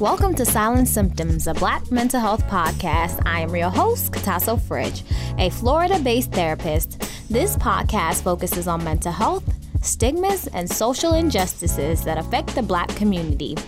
Welcome 0.00 0.34
to 0.36 0.46
Silent 0.46 0.88
Symptoms, 0.88 1.46
a 1.46 1.52
Black 1.52 1.92
mental 1.92 2.20
health 2.20 2.42
podcast. 2.46 3.20
I 3.26 3.40
am 3.40 3.54
your 3.54 3.68
host, 3.68 4.12
Katasso 4.12 4.58
Fridge, 4.58 5.02
a 5.36 5.50
Florida 5.50 5.98
based 5.98 6.32
therapist. 6.32 7.02
This 7.28 7.54
podcast 7.58 8.22
focuses 8.22 8.66
on 8.66 8.82
mental 8.82 9.12
health, 9.12 9.44
stigmas, 9.82 10.46
and 10.46 10.70
social 10.70 11.12
injustices 11.12 12.02
that 12.04 12.16
affect 12.16 12.54
the 12.54 12.62
Black 12.62 12.88
community. 12.96 13.58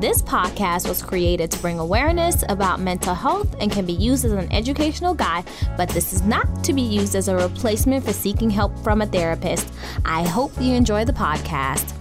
This 0.00 0.20
podcast 0.20 0.88
was 0.88 1.00
created 1.00 1.52
to 1.52 1.60
bring 1.60 1.78
awareness 1.78 2.42
about 2.48 2.80
mental 2.80 3.14
health 3.14 3.54
and 3.60 3.70
can 3.70 3.86
be 3.86 3.92
used 3.92 4.24
as 4.24 4.32
an 4.32 4.52
educational 4.52 5.14
guide, 5.14 5.44
but 5.76 5.88
this 5.90 6.12
is 6.12 6.22
not 6.22 6.64
to 6.64 6.72
be 6.72 6.82
used 6.82 7.14
as 7.14 7.28
a 7.28 7.36
replacement 7.36 8.04
for 8.04 8.12
seeking 8.12 8.50
help 8.50 8.76
from 8.80 9.00
a 9.00 9.06
therapist. 9.06 9.72
I 10.04 10.24
hope 10.24 10.50
you 10.60 10.74
enjoy 10.74 11.04
the 11.04 11.12
podcast. 11.12 11.97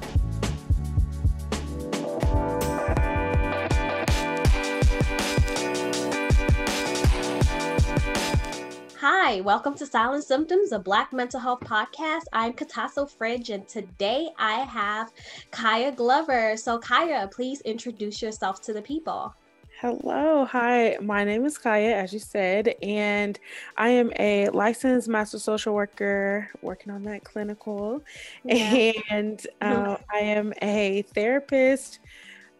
Hi, 9.28 9.42
welcome 9.42 9.74
to 9.76 9.86
Silent 9.86 10.24
Symptoms, 10.24 10.72
a 10.72 10.80
Black 10.80 11.12
mental 11.12 11.42
health 11.42 11.60
podcast. 11.60 12.22
I'm 12.32 12.54
Katasso 12.54 13.10
Fridge, 13.10 13.50
and 13.50 13.68
today 13.68 14.30
I 14.40 14.62
have 14.62 15.12
Khia 15.52 15.94
Glover. 15.94 16.56
So, 16.56 16.80
Khia, 16.80 17.30
please 17.30 17.60
introduce 17.66 18.22
yourself 18.22 18.62
to 18.62 18.72
the 18.72 18.82
people. 18.82 19.36
Hello, 19.82 20.46
hi. 20.46 20.96
My 21.02 21.26
name 21.26 21.44
is 21.44 21.58
Khia, 21.58 21.92
as 21.92 22.14
you 22.14 22.20
said, 22.20 22.74
and 22.82 23.38
I 23.76 23.90
am 23.90 24.14
a 24.18 24.48
licensed 24.52 25.10
master 25.10 25.40
social 25.40 25.76
worker 25.76 26.50
working 26.62 26.94
on 26.94 27.04
that 27.04 27.26
clinical. 27.26 28.02
Yeah. 28.46 28.94
And 29.10 29.46
uh, 29.60 29.98
I 30.10 30.20
am 30.20 30.54
a 30.62 31.02
therapist 31.14 32.00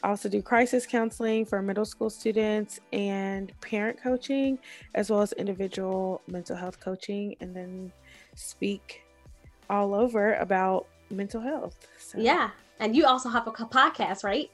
also 0.04 0.30
do 0.30 0.42
crisis 0.42 0.86
counseling 0.86 1.46
for 1.46 1.62
middle 1.62 1.86
school 1.86 2.10
students 2.10 2.80
and 2.94 3.52
parent 3.62 4.02
coaching, 4.02 4.60
as 4.96 5.10
well 5.10 5.22
as 5.22 5.34
individual 5.34 6.22
mental 6.28 6.56
health 6.56 6.80
coaching, 6.80 7.36
and 7.40 7.56
then 7.56 7.92
speak 8.36 9.04
all 9.70 9.94
over 9.94 10.36
about 10.36 10.88
mental 11.10 11.42
health. 11.42 11.88
So. 12.00 12.20
Yeah. 12.20 12.52
And 12.80 12.96
you 12.96 13.06
also 13.06 13.30
have 13.30 13.48
a 13.48 13.52
podcast, 13.52 14.24
right? 14.24 14.50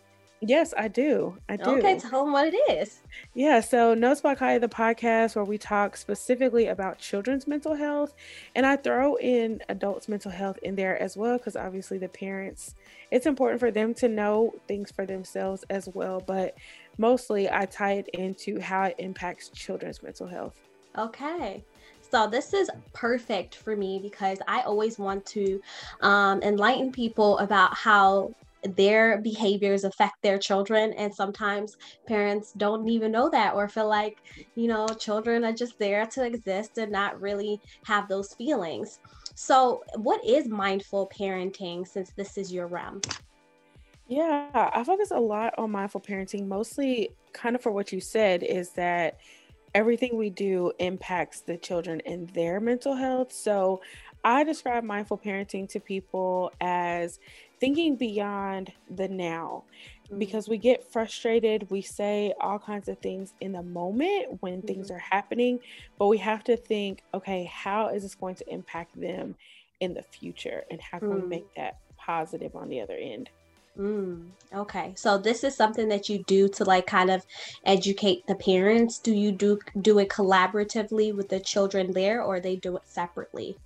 Yes, 0.46 0.74
I 0.78 0.90
do. 0.90 1.38
I 1.48 1.56
do. 1.56 1.78
Okay, 1.78 1.98
tell 1.98 2.26
them 2.26 2.34
what 2.34 2.54
it 2.54 2.58
is. 2.70 3.00
Yeah, 3.34 3.62
so 3.62 3.94
Notes 3.94 4.20
by 4.20 4.36
Khia, 4.36 4.60
the 4.60 4.68
podcast 4.68 5.38
where 5.38 5.46
we 5.46 5.58
talk 5.58 5.96
specifically 5.96 6.68
about 6.68 7.00
children's 7.00 7.48
mental 7.48 7.76
health, 7.76 8.14
and 8.54 8.66
I 8.66 8.76
throw 8.76 9.16
in 9.16 9.62
adults' 9.70 10.10
mental 10.10 10.32
health 10.32 10.60
in 10.62 10.76
there 10.76 11.02
as 11.02 11.16
well 11.16 11.38
because 11.38 11.56
obviously 11.56 11.98
the 11.98 12.10
parents, 12.10 12.76
it's 13.10 13.26
important 13.26 13.62
for 13.62 13.72
them 13.72 13.94
to 13.96 14.10
know 14.10 14.54
things 14.68 14.92
for 14.92 15.06
themselves 15.06 15.64
as 15.70 15.88
well. 15.94 16.20
But 16.20 16.58
mostly, 16.98 17.50
I 17.50 17.66
tie 17.66 17.94
it 17.94 18.10
into 18.10 18.60
how 18.60 18.84
it 18.84 18.96
impacts 18.98 19.48
children's 19.48 20.04
mental 20.04 20.28
health. 20.28 20.60
Okay. 20.98 21.64
So 22.02 22.28
this 22.28 22.54
is 22.54 22.70
perfect 22.92 23.56
for 23.56 23.78
me 23.78 23.98
because 23.98 24.40
I 24.46 24.62
always 24.64 25.00
want 25.00 25.26
to 25.28 25.62
um, 26.02 26.44
enlighten 26.44 26.92
people 26.92 27.38
about 27.38 27.74
how 27.76 28.36
their 28.64 29.22
behaviors 29.22 29.84
affect 29.84 30.16
their 30.22 30.38
children 30.38 30.94
and 30.94 31.14
sometimes 31.14 31.76
parents 32.08 32.54
don't 32.58 32.88
even 32.88 33.12
know 33.12 33.30
that 33.30 33.54
or 33.54 33.68
feel 33.68 33.90
like 33.90 34.18
you 34.56 34.68
know 34.68 34.88
children 35.00 35.44
are 35.44 35.54
just 35.54 35.78
there 35.80 36.06
to 36.06 36.26
exist 36.26 36.78
and 36.78 36.92
not 36.92 37.20
really 37.22 37.60
have 37.86 38.08
those 38.08 38.34
feelings. 38.36 39.00
So 39.36 39.82
what 39.98 40.24
is 40.26 40.48
mindful 40.48 41.12
parenting 41.18 41.88
since 41.88 42.12
this 42.16 42.38
is 42.38 42.54
your 42.54 42.68
realm? 42.68 43.02
Yeah 44.08 44.70
i 44.74 44.84
focus 44.84 45.12
a 45.12 45.20
lot 45.20 45.54
on 45.58 45.72
mindful 45.72 46.02
parenting 46.02 46.46
mostly 46.46 47.10
kind 47.32 47.56
of 47.56 47.62
for 47.62 47.72
what 47.72 47.92
you 47.92 48.02
said 48.02 48.44
is 48.44 48.72
that 48.72 49.18
everything 49.76 50.18
we 50.18 50.30
do 50.30 50.72
impacts 50.80 51.42
the 51.42 51.58
children 51.58 52.02
and 52.06 52.30
their 52.30 52.60
mental 52.60 52.96
health. 52.96 53.32
So 53.32 53.82
I 54.24 54.44
describe 54.44 54.84
mindful 54.84 55.18
parenting 55.18 55.68
to 55.70 55.80
people 55.80 56.52
as 56.62 57.20
thinking 57.64 57.96
beyond 57.96 58.74
the 58.94 59.08
now 59.08 59.64
mm-hmm. 60.06 60.20
because 60.20 60.50
we 60.50 60.58
get 60.58 60.92
frustrated 60.92 61.66
we 61.72 61.82
say 61.82 62.34
all 62.42 62.60
kinds 62.60 62.90
of 62.90 63.00
things 63.00 63.34
in 63.40 63.54
the 63.54 63.64
moment 63.64 64.38
when 64.42 64.58
mm-hmm. 64.58 64.68
things 64.68 64.92
are 64.92 65.00
happening 65.00 65.58
but 65.98 66.08
we 66.08 66.18
have 66.18 66.44
to 66.44 66.58
think 66.58 67.04
okay 67.14 67.46
how 67.46 67.88
is 67.88 68.04
this 68.04 68.16
going 68.16 68.36
to 68.36 68.44
impact 68.52 69.00
them 69.00 69.34
in 69.80 69.94
the 69.94 70.04
future 70.04 70.66
and 70.70 70.82
how 70.82 71.00
can 71.00 71.08
mm. 71.08 71.22
we 71.22 71.28
make 71.28 71.56
that 71.56 71.78
positive 71.98 72.54
on 72.54 72.68
the 72.68 72.82
other 72.82 72.98
end 73.00 73.30
Mm, 73.76 74.28
okay. 74.54 74.94
So 74.96 75.18
this 75.18 75.44
is 75.44 75.56
something 75.56 75.90
that 75.90 76.08
you 76.08 76.24
do 76.26 76.48
to 76.50 76.64
like 76.64 76.86
kind 76.86 77.10
of 77.10 77.26
educate 77.66 78.28
the 78.28 78.36
parents. 78.36 79.00
Do 79.00 79.12
you 79.16 79.32
do 79.32 79.58
do 79.82 79.98
it 79.98 80.10
collaboratively 80.10 81.16
with 81.16 81.30
the 81.30 81.40
children 81.40 81.92
there 81.92 82.22
or 82.22 82.40
they 82.40 82.56
do 82.56 82.76
it 82.78 82.84
separately? 82.86 83.58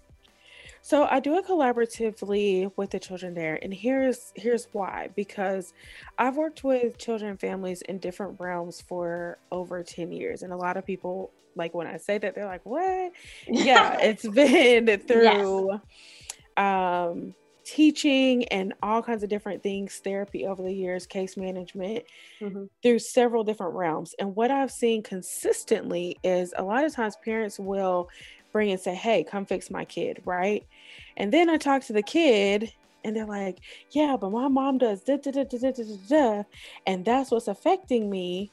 So 0.82 1.06
I 1.06 1.20
do 1.20 1.38
it 1.38 1.46
collaboratively 1.46 2.72
with 2.76 2.92
the 2.92 3.00
children 3.00 3.34
there, 3.34 3.60
and 3.62 3.74
here's 3.74 4.32
here's 4.36 4.68
why. 4.72 5.10
Because 5.16 5.74
I've 6.18 6.38
worked 6.38 6.64
with 6.64 6.98
children 6.98 7.32
and 7.32 7.40
families 7.40 7.82
in 7.84 8.00
different 8.00 8.40
realms 8.40 8.82
for 8.82 9.40
over 9.52 9.84
10 9.84 10.12
years. 10.12 10.44
And 10.44 10.54
a 10.54 10.58
lot 10.58 10.78
of 10.78 10.86
people 10.86 11.32
like 11.56 11.74
when 11.74 11.88
I 11.88 11.98
say 11.98 12.18
that, 12.20 12.36
they're 12.36 12.46
like, 12.46 12.66
what? 12.66 13.12
Yeah, 13.48 13.98
it's 14.02 14.28
been 14.28 15.00
through 15.00 15.72
yes. 15.74 15.82
um 16.58 17.34
teaching 17.68 18.46
and 18.46 18.74
all 18.82 19.04
kinds 19.04 19.24
of 19.24 19.30
different 19.30 19.62
things, 19.62 20.00
therapy 20.02 20.46
over 20.46 20.64
the 20.64 20.72
years, 20.72 21.06
case 21.06 21.36
management, 21.36 22.06
mm-hmm. 22.40 22.64
through 22.82 23.00
several 23.00 23.44
different 23.44 23.74
realms. 23.74 24.16
And 24.20 24.34
what 24.38 24.52
I've 24.52 24.72
seen 24.72 25.04
consistently 25.04 26.18
is 26.24 26.54
a 26.58 26.64
lot 26.64 26.86
of 26.86 26.94
times 26.94 27.18
parents 27.26 27.60
will 27.60 28.08
bring 28.58 28.72
and 28.72 28.82
say, 28.82 28.96
Hey, 28.96 29.24
come 29.24 29.46
fix 29.46 29.70
my 29.70 29.86
kid, 29.86 30.20
right? 30.26 30.66
And 31.16 31.32
then 31.32 31.48
I 31.48 31.58
talk 31.58 31.84
to 31.84 31.94
the 31.94 32.02
kid 32.02 32.74
and 33.04 33.16
they're 33.16 33.28
like, 33.28 33.60
Yeah, 33.92 34.18
but 34.20 34.32
my 34.32 34.48
mom 34.48 34.80
does 34.80 35.04
da, 35.04 35.18
da, 35.18 35.30
da, 35.30 35.44
da, 35.44 35.58
da, 35.60 35.72
da, 35.72 35.84
da, 36.10 36.44
and 36.88 37.06
that's 37.06 37.30
what's 37.30 37.48
affecting 37.48 38.10
me. 38.10 38.52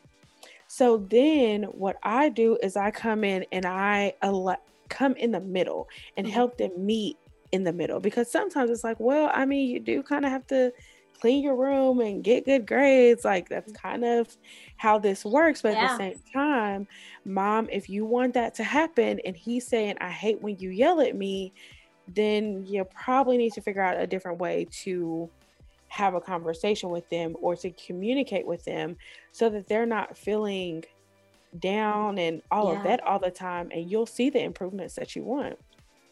So 0.67 0.99
then 0.99 1.63
what 1.63 1.97
I 2.03 2.29
do 2.29 2.59
is 2.63 2.77
I 2.77 2.91
come 2.91 3.25
in 3.25 3.47
and 3.51 3.65
I 3.65 4.13
ele- 4.21 4.61
come 4.91 5.15
in 5.15 5.33
the 5.33 5.41
middle 5.41 5.89
and 6.19 6.27
mm-hmm. 6.27 6.35
help 6.35 6.59
them 6.59 6.73
meet 6.77 7.17
in 7.53 7.65
the 7.65 7.73
middle 7.73 7.99
because 7.99 8.31
sometimes 8.31 8.71
it's 8.71 8.85
like, 8.85 9.01
well, 9.01 9.31
I 9.33 9.47
mean, 9.47 9.71
you 9.71 9.81
do 9.81 10.03
kind 10.03 10.27
of 10.27 10.33
have 10.33 10.47
to 10.49 10.71
clean 11.21 11.43
your 11.43 11.57
room 11.57 12.01
and 12.01 12.23
get 12.23 12.45
good 12.45 12.67
grades. 12.67 13.25
Like 13.25 13.49
that's 13.49 13.73
mm. 13.73 13.81
kind 13.81 14.05
of 14.05 14.37
how 14.77 14.99
this 14.99 15.25
works. 15.25 15.63
But 15.63 15.73
yeah. 15.73 15.85
at 15.85 15.91
the 15.91 15.97
same 15.97 16.21
time, 16.33 16.87
mom, 17.25 17.69
if 17.71 17.89
you 17.89 18.05
want 18.05 18.35
that 18.35 18.55
to 18.57 18.65
happen 18.65 19.21
and 19.25 19.37
he's 19.37 19.67
saying, 19.67 19.97
I 20.01 20.11
hate 20.11 20.43
when 20.43 20.59
you 20.59 20.71
yell 20.71 21.01
at 21.01 21.17
me, 21.17 21.53
then 22.15 22.67
you 22.67 22.85
probably 22.85 23.37
need 23.37 23.53
to 23.55 23.61
figure 23.61 23.83
out 23.83 23.99
a 23.99 24.07
different 24.07 24.39
way 24.39 24.67
to 24.83 25.31
have 25.89 26.15
a 26.15 26.21
conversation 26.21 26.91
with 26.91 27.09
them 27.09 27.37
or 27.41 27.55
to 27.55 27.71
communicate 27.71 28.47
with 28.47 28.65
them 28.65 28.97
so 29.33 29.49
that 29.49 29.69
they're 29.69 29.87
not 29.87 30.17
feeling 30.17 30.85
down 31.61 32.19
and 32.19 32.43
all 32.51 32.73
yeah. 32.73 32.79
of 32.79 32.85
that 32.85 33.01
all 33.05 33.19
the 33.19 33.31
time 33.31 33.71
and 33.73 33.89
you'll 33.89 34.07
see 34.07 34.29
the 34.29 34.43
improvements 34.43 34.95
that 34.95 35.15
you 35.15 35.23
want. 35.23 35.57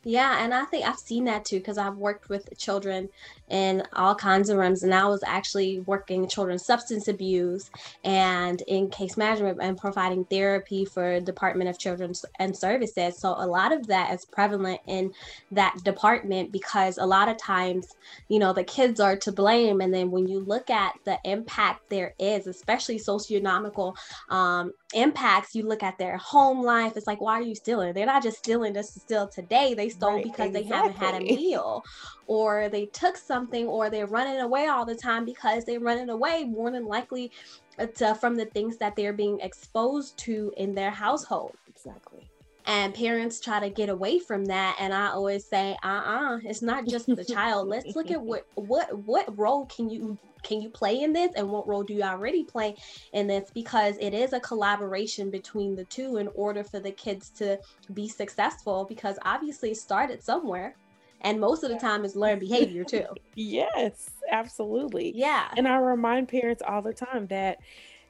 Yeah, 0.04 0.42
and 0.42 0.52
I 0.52 0.64
think 0.64 0.84
I've 0.84 0.98
seen 0.98 1.24
that 1.26 1.44
too 1.44 1.58
because 1.58 1.78
I've 1.78 1.96
worked 1.96 2.28
with 2.28 2.48
children 2.58 3.08
in 3.48 3.84
all 3.92 4.16
kinds 4.16 4.48
of 4.50 4.58
rooms, 4.58 4.82
and 4.82 4.92
I 4.92 5.06
was 5.06 5.22
actually 5.24 5.80
working 5.80 6.26
children's 6.26 6.64
substance 6.64 7.06
abuse 7.06 7.70
and 8.02 8.60
in 8.62 8.90
case 8.90 9.16
management 9.16 9.58
and 9.62 9.78
providing 9.78 10.24
therapy 10.24 10.84
for 10.84 11.20
Department 11.20 11.70
of 11.70 11.78
Children's 11.78 12.24
and 12.40 12.56
Services. 12.56 13.16
So 13.18 13.34
a 13.36 13.46
lot 13.46 13.72
of 13.72 13.86
that 13.88 14.12
is 14.12 14.24
prevalent 14.24 14.80
in 14.88 15.12
that 15.52 15.76
department 15.84 16.50
because 16.50 16.98
a 16.98 17.06
lot 17.06 17.28
of 17.28 17.36
times, 17.36 17.86
you 18.28 18.40
know, 18.40 18.52
the 18.52 18.64
kids 18.64 18.98
are 18.98 19.16
to 19.18 19.30
blame, 19.30 19.80
and 19.80 19.94
then 19.94 20.10
when 20.10 20.26
you 20.26 20.40
look 20.40 20.68
at 20.68 20.94
the 21.04 21.18
impact 21.24 21.90
there 21.90 22.14
is, 22.18 22.48
especially 22.48 22.98
socioeconomical 22.98 23.94
um, 24.30 24.72
impacts, 24.94 25.54
you 25.54 25.62
look 25.64 25.82
at 25.84 25.98
their 25.98 26.16
home 26.16 26.64
life. 26.64 26.96
It's 26.96 27.06
like, 27.06 27.20
why 27.20 27.34
are 27.34 27.42
you 27.42 27.54
stealing? 27.54 27.92
They're 27.92 28.06
not 28.06 28.22
just 28.22 28.38
stealing 28.38 28.74
just 28.74 28.94
to 28.94 29.00
steal 29.00 29.28
today. 29.28 29.74
They 29.74 29.91
stole 29.92 30.14
right, 30.14 30.24
because 30.24 30.48
exactly. 30.48 30.62
they 30.62 30.74
haven't 30.74 30.96
had 30.96 31.14
a 31.14 31.20
meal 31.36 31.82
or 32.26 32.68
they 32.68 32.86
took 32.86 33.16
something 33.16 33.66
or 33.66 33.90
they're 33.90 34.06
running 34.06 34.40
away 34.40 34.66
all 34.66 34.84
the 34.84 34.94
time 34.94 35.24
because 35.24 35.64
they're 35.64 35.80
running 35.80 36.08
away 36.08 36.44
more 36.44 36.70
than 36.70 36.86
likely 36.86 37.30
uh, 37.78 37.86
to, 37.86 38.14
from 38.14 38.36
the 38.36 38.46
things 38.46 38.78
that 38.78 38.96
they're 38.96 39.12
being 39.12 39.38
exposed 39.40 40.18
to 40.18 40.52
in 40.56 40.74
their 40.74 40.90
household. 40.90 41.56
Exactly 41.68 42.28
and 42.66 42.94
parents 42.94 43.40
try 43.40 43.60
to 43.60 43.70
get 43.70 43.88
away 43.88 44.18
from 44.18 44.44
that 44.44 44.76
and 44.78 44.94
i 44.94 45.08
always 45.08 45.44
say 45.46 45.76
uh-uh 45.82 46.38
it's 46.44 46.62
not 46.62 46.86
just 46.86 47.06
the 47.06 47.24
child 47.24 47.68
let's 47.68 47.96
look 47.96 48.10
at 48.10 48.20
what 48.22 48.44
what 48.54 48.86
what 49.04 49.38
role 49.38 49.66
can 49.66 49.90
you 49.90 50.16
can 50.42 50.60
you 50.60 50.68
play 50.68 51.00
in 51.00 51.12
this 51.12 51.32
and 51.36 51.48
what 51.48 51.66
role 51.66 51.82
do 51.82 51.94
you 51.94 52.02
already 52.02 52.44
play 52.44 52.76
in 53.12 53.26
this? 53.26 53.50
Because 53.52 53.96
it 54.00 54.14
is 54.14 54.32
a 54.32 54.40
collaboration 54.40 55.30
between 55.30 55.74
the 55.74 55.84
two 55.84 56.16
in 56.18 56.28
order 56.34 56.64
for 56.64 56.80
the 56.80 56.92
kids 56.92 57.30
to 57.30 57.58
be 57.92 58.08
successful 58.08 58.84
because 58.88 59.18
obviously 59.24 59.70
it 59.70 59.76
started 59.76 60.22
somewhere 60.22 60.76
and 61.22 61.38
most 61.38 61.62
of 61.62 61.70
the 61.70 61.78
time 61.78 62.04
it's 62.04 62.16
learned 62.16 62.40
behavior 62.40 62.84
too. 62.84 63.06
Yes 63.34 64.10
absolutely. 64.32 65.12
Yeah. 65.14 65.48
And 65.56 65.68
i 65.68 65.76
remind 65.76 66.28
parents 66.28 66.62
all 66.66 66.82
the 66.82 66.92
time 66.92 67.26
that 67.28 67.58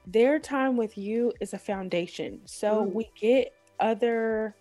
their 0.06 0.38
time 0.38 0.76
with 0.76 0.96
you 0.96 1.32
is 1.40 1.52
a 1.52 1.58
foundation. 1.58 2.40
So 2.46 2.84
mm. 2.84 2.92
we 2.92 3.10
get 3.20 3.52
other 3.78 4.54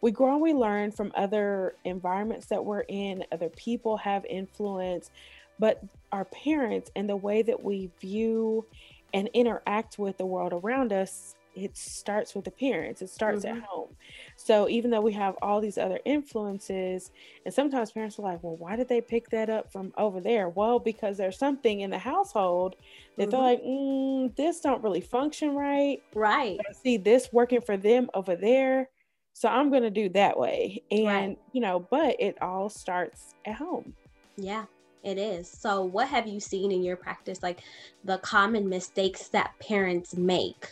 we 0.00 0.10
grow 0.10 0.32
and 0.32 0.42
we 0.42 0.52
learn 0.52 0.90
from 0.90 1.12
other 1.14 1.76
environments 1.84 2.46
that 2.46 2.64
we're 2.64 2.84
in, 2.88 3.24
other 3.30 3.48
people 3.50 3.96
have 3.98 4.24
influence, 4.24 5.12
but 5.58 5.82
our 6.10 6.24
parents 6.26 6.90
and 6.96 7.08
the 7.08 7.16
way 7.16 7.42
that 7.42 7.62
we 7.62 7.90
view 8.00 8.66
and 9.14 9.28
interact 9.34 9.98
with 9.98 10.18
the 10.18 10.26
world 10.26 10.52
around 10.52 10.92
us 10.92 11.34
it 11.54 11.76
starts 11.76 12.34
with 12.34 12.44
the 12.44 12.50
parents. 12.50 13.02
It 13.02 13.10
starts 13.10 13.44
mm-hmm. 13.44 13.58
at 13.58 13.64
home. 13.64 13.94
So 14.36 14.68
even 14.68 14.90
though 14.90 15.00
we 15.00 15.12
have 15.12 15.36
all 15.42 15.60
these 15.60 15.78
other 15.78 15.98
influences 16.04 17.10
and 17.44 17.52
sometimes 17.52 17.92
parents 17.92 18.18
are 18.18 18.22
like 18.22 18.42
well 18.42 18.56
why 18.56 18.76
did 18.76 18.88
they 18.88 19.00
pick 19.00 19.28
that 19.30 19.50
up 19.50 19.70
from 19.72 19.92
over 19.96 20.20
there? 20.20 20.48
Well 20.48 20.78
because 20.78 21.16
there's 21.16 21.38
something 21.38 21.80
in 21.80 21.90
the 21.90 21.98
household 21.98 22.76
that 23.16 23.24
mm-hmm. 23.24 23.30
they're 23.30 23.40
like 23.40 23.62
mm, 23.62 24.36
this 24.36 24.60
don't 24.60 24.82
really 24.82 25.00
function 25.00 25.54
right. 25.54 26.02
Right. 26.14 26.58
I 26.68 26.72
see 26.72 26.96
this 26.96 27.32
working 27.32 27.60
for 27.60 27.76
them 27.76 28.08
over 28.14 28.36
there 28.36 28.88
so 29.34 29.48
i'm 29.48 29.70
going 29.70 29.82
to 29.82 29.90
do 29.90 30.08
that 30.10 30.38
way. 30.38 30.82
And 30.90 31.06
right. 31.06 31.38
you 31.52 31.60
know 31.60 31.86
but 31.90 32.16
it 32.18 32.40
all 32.40 32.68
starts 32.68 33.34
at 33.44 33.56
home. 33.56 33.94
Yeah 34.36 34.64
it 35.02 35.18
is. 35.18 35.48
So, 35.48 35.82
what 35.82 36.08
have 36.08 36.26
you 36.26 36.40
seen 36.40 36.72
in 36.72 36.82
your 36.82 36.96
practice, 36.96 37.42
like 37.42 37.60
the 38.04 38.18
common 38.18 38.68
mistakes 38.68 39.28
that 39.28 39.52
parents 39.58 40.16
make? 40.16 40.68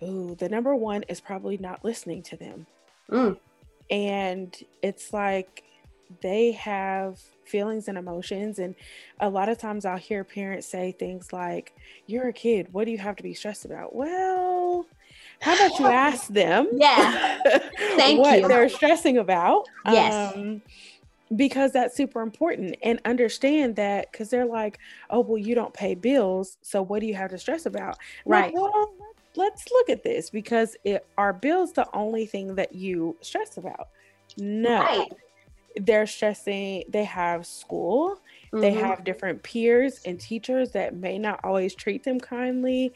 Oh, 0.00 0.34
the 0.34 0.48
number 0.48 0.74
one 0.74 1.04
is 1.08 1.20
probably 1.20 1.56
not 1.58 1.84
listening 1.84 2.22
to 2.24 2.36
them. 2.36 2.66
Mm. 3.10 3.38
And 3.90 4.64
it's 4.82 5.12
like 5.12 5.64
they 6.20 6.52
have 6.52 7.20
feelings 7.44 7.88
and 7.88 7.96
emotions. 7.96 8.58
And 8.58 8.74
a 9.20 9.28
lot 9.28 9.48
of 9.48 9.58
times 9.58 9.84
I'll 9.84 9.96
hear 9.96 10.24
parents 10.24 10.66
say 10.66 10.92
things 10.92 11.32
like, 11.32 11.74
You're 12.06 12.28
a 12.28 12.32
kid. 12.32 12.68
What 12.72 12.84
do 12.84 12.90
you 12.90 12.98
have 12.98 13.16
to 13.16 13.22
be 13.22 13.34
stressed 13.34 13.64
about? 13.64 13.94
Well, 13.94 14.86
how 15.40 15.54
about 15.54 15.78
you 15.78 15.86
ask 15.88 16.28
them? 16.28 16.68
Yeah. 16.72 17.38
Thank 17.96 18.20
what 18.20 18.40
you. 18.40 18.48
they're 18.48 18.68
stressing 18.68 19.18
about. 19.18 19.68
Yes. 19.86 20.34
Um, 20.34 20.62
because 21.36 21.72
that's 21.72 21.96
super 21.96 22.20
important 22.20 22.76
and 22.82 23.00
understand 23.04 23.76
that 23.76 24.10
because 24.12 24.30
they're 24.30 24.46
like, 24.46 24.78
oh, 25.10 25.20
well, 25.20 25.38
you 25.38 25.54
don't 25.54 25.72
pay 25.72 25.94
bills. 25.94 26.58
So 26.62 26.82
what 26.82 27.00
do 27.00 27.06
you 27.06 27.14
have 27.14 27.30
to 27.30 27.38
stress 27.38 27.66
about? 27.66 27.98
Right. 28.26 28.52
Like, 28.52 28.54
well, 28.54 28.92
let's 29.36 29.70
look 29.70 29.88
at 29.88 30.02
this 30.02 30.30
because 30.30 30.76
it, 30.84 31.06
are 31.16 31.32
bills 31.32 31.72
the 31.72 31.88
only 31.94 32.26
thing 32.26 32.54
that 32.56 32.74
you 32.74 33.16
stress 33.20 33.56
about? 33.56 33.88
No. 34.36 34.80
Right. 34.80 35.12
They're 35.76 36.06
stressing, 36.06 36.84
they 36.90 37.04
have 37.04 37.46
school, 37.46 38.20
mm-hmm. 38.52 38.60
they 38.60 38.72
have 38.72 39.04
different 39.04 39.42
peers 39.42 40.00
and 40.04 40.20
teachers 40.20 40.72
that 40.72 40.94
may 40.94 41.18
not 41.18 41.40
always 41.44 41.74
treat 41.74 42.04
them 42.04 42.20
kindly. 42.20 42.92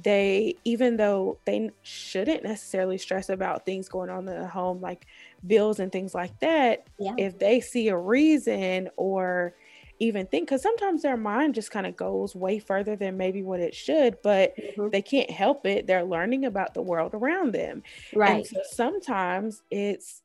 They, 0.00 0.54
even 0.64 0.96
though 0.96 1.38
they 1.44 1.70
shouldn't 1.82 2.44
necessarily 2.44 2.98
stress 2.98 3.30
about 3.30 3.66
things 3.66 3.88
going 3.88 4.10
on 4.10 4.28
in 4.28 4.40
the 4.40 4.46
home, 4.46 4.80
like 4.80 5.06
bills 5.46 5.80
and 5.80 5.90
things 5.90 6.14
like 6.14 6.38
that, 6.40 6.86
yeah. 6.98 7.14
if 7.18 7.38
they 7.38 7.60
see 7.60 7.88
a 7.88 7.96
reason 7.96 8.90
or 8.96 9.54
even 10.00 10.26
think 10.26 10.48
because 10.48 10.62
sometimes 10.62 11.02
their 11.02 11.16
mind 11.16 11.54
just 11.54 11.70
kind 11.70 11.86
of 11.86 11.94
goes 11.94 12.34
way 12.34 12.58
further 12.58 12.96
than 12.96 13.18
maybe 13.18 13.42
what 13.42 13.60
it 13.60 13.74
should 13.74 14.16
but 14.22 14.54
mm-hmm. 14.56 14.88
they 14.88 15.02
can't 15.02 15.30
help 15.30 15.66
it. 15.66 15.86
They're 15.86 16.04
learning 16.04 16.46
about 16.46 16.74
the 16.74 16.82
world 16.82 17.12
around 17.14 17.52
them. 17.52 17.82
Right. 18.14 18.46
so 18.46 18.60
sometimes 18.72 19.62
it's 19.70 20.22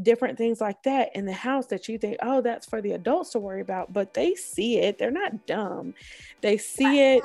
different 0.00 0.38
things 0.38 0.60
like 0.60 0.80
that 0.84 1.10
in 1.16 1.26
the 1.26 1.32
house 1.32 1.66
that 1.66 1.88
you 1.88 1.98
think 1.98 2.18
oh 2.22 2.40
that's 2.40 2.68
for 2.68 2.80
the 2.80 2.92
adults 2.92 3.30
to 3.30 3.40
worry 3.40 3.60
about 3.60 3.92
but 3.92 4.14
they 4.14 4.34
see 4.36 4.78
it. 4.78 4.98
They're 4.98 5.10
not 5.10 5.46
dumb. 5.46 5.94
They 6.40 6.56
see 6.56 7.14
it 7.14 7.24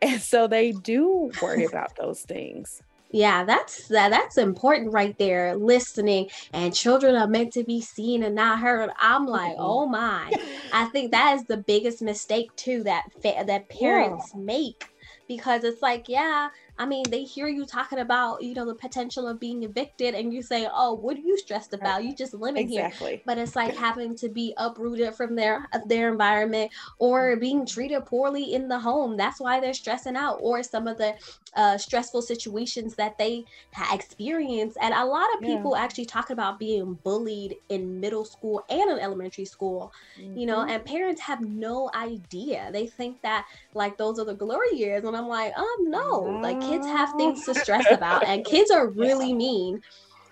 and 0.00 0.20
so 0.20 0.46
they 0.46 0.70
do 0.70 1.32
worry 1.42 1.64
about 1.64 1.96
those 1.96 2.22
things 2.22 2.80
yeah 3.14 3.44
that's 3.44 3.86
that 3.86 4.10
that's 4.10 4.36
important 4.36 4.92
right 4.92 5.16
there 5.18 5.54
listening 5.54 6.28
and 6.52 6.74
children 6.74 7.14
are 7.14 7.28
meant 7.28 7.52
to 7.52 7.62
be 7.62 7.80
seen 7.80 8.24
and 8.24 8.34
not 8.34 8.58
heard 8.58 8.90
i'm 8.98 9.24
like 9.24 9.52
mm-hmm. 9.52 9.62
oh 9.62 9.86
my 9.86 10.32
i 10.72 10.84
think 10.86 11.12
that 11.12 11.36
is 11.36 11.44
the 11.44 11.56
biggest 11.56 12.02
mistake 12.02 12.54
too 12.56 12.82
that 12.82 13.04
fa- 13.22 13.44
that 13.46 13.68
parents 13.68 14.32
yeah. 14.34 14.40
make 14.40 14.88
because 15.28 15.62
it's 15.62 15.80
like 15.80 16.08
yeah 16.08 16.48
I 16.78 16.86
mean, 16.86 17.04
they 17.08 17.22
hear 17.22 17.46
you 17.46 17.66
talking 17.66 18.00
about, 18.00 18.42
you 18.42 18.54
know, 18.54 18.66
the 18.66 18.74
potential 18.74 19.28
of 19.28 19.38
being 19.38 19.62
evicted, 19.62 20.14
and 20.14 20.32
you 20.32 20.42
say, 20.42 20.68
"Oh, 20.72 20.94
what 20.94 21.16
are 21.16 21.20
you 21.20 21.36
stressed 21.38 21.72
about? 21.72 22.04
You 22.04 22.14
just 22.14 22.34
living 22.34 22.68
exactly. 22.68 23.10
here." 23.10 23.20
But 23.24 23.38
it's 23.38 23.54
like 23.54 23.76
having 23.76 24.16
to 24.16 24.28
be 24.28 24.54
uprooted 24.56 25.14
from 25.14 25.36
their 25.36 25.68
their 25.86 26.10
environment 26.10 26.72
or 26.98 27.36
being 27.36 27.64
treated 27.64 28.04
poorly 28.06 28.54
in 28.54 28.68
the 28.68 28.78
home. 28.78 29.16
That's 29.16 29.40
why 29.40 29.60
they're 29.60 29.74
stressing 29.74 30.16
out, 30.16 30.38
or 30.40 30.62
some 30.62 30.88
of 30.88 30.98
the 30.98 31.14
uh, 31.54 31.78
stressful 31.78 32.22
situations 32.22 32.94
that 32.96 33.16
they 33.18 33.44
experience. 33.92 34.76
And 34.80 34.92
a 34.94 35.04
lot 35.04 35.26
of 35.34 35.40
people 35.40 35.74
yeah. 35.74 35.82
actually 35.82 36.06
talk 36.06 36.30
about 36.30 36.58
being 36.58 36.94
bullied 37.04 37.56
in 37.68 38.00
middle 38.00 38.24
school 38.24 38.64
and 38.68 38.90
in 38.90 38.98
elementary 38.98 39.44
school, 39.44 39.92
mm-hmm. 40.18 40.36
you 40.36 40.46
know, 40.46 40.58
mm-hmm. 40.58 40.70
and 40.70 40.84
parents 40.84 41.20
have 41.20 41.40
no 41.40 41.90
idea. 41.94 42.70
They 42.72 42.86
think 42.86 43.22
that 43.22 43.46
like 43.74 43.96
those 43.96 44.18
are 44.18 44.24
the 44.24 44.34
glory 44.34 44.74
years, 44.74 45.04
and 45.04 45.16
I'm 45.16 45.28
like, 45.28 45.56
um, 45.56 45.90
no, 45.90 46.38
like 46.42 46.63
kids 46.68 46.86
have 46.86 47.12
things 47.16 47.44
to 47.46 47.54
stress 47.54 47.86
about, 47.90 48.26
and 48.26 48.44
kids 48.44 48.70
are 48.70 48.88
really 48.90 49.32
mean. 49.32 49.80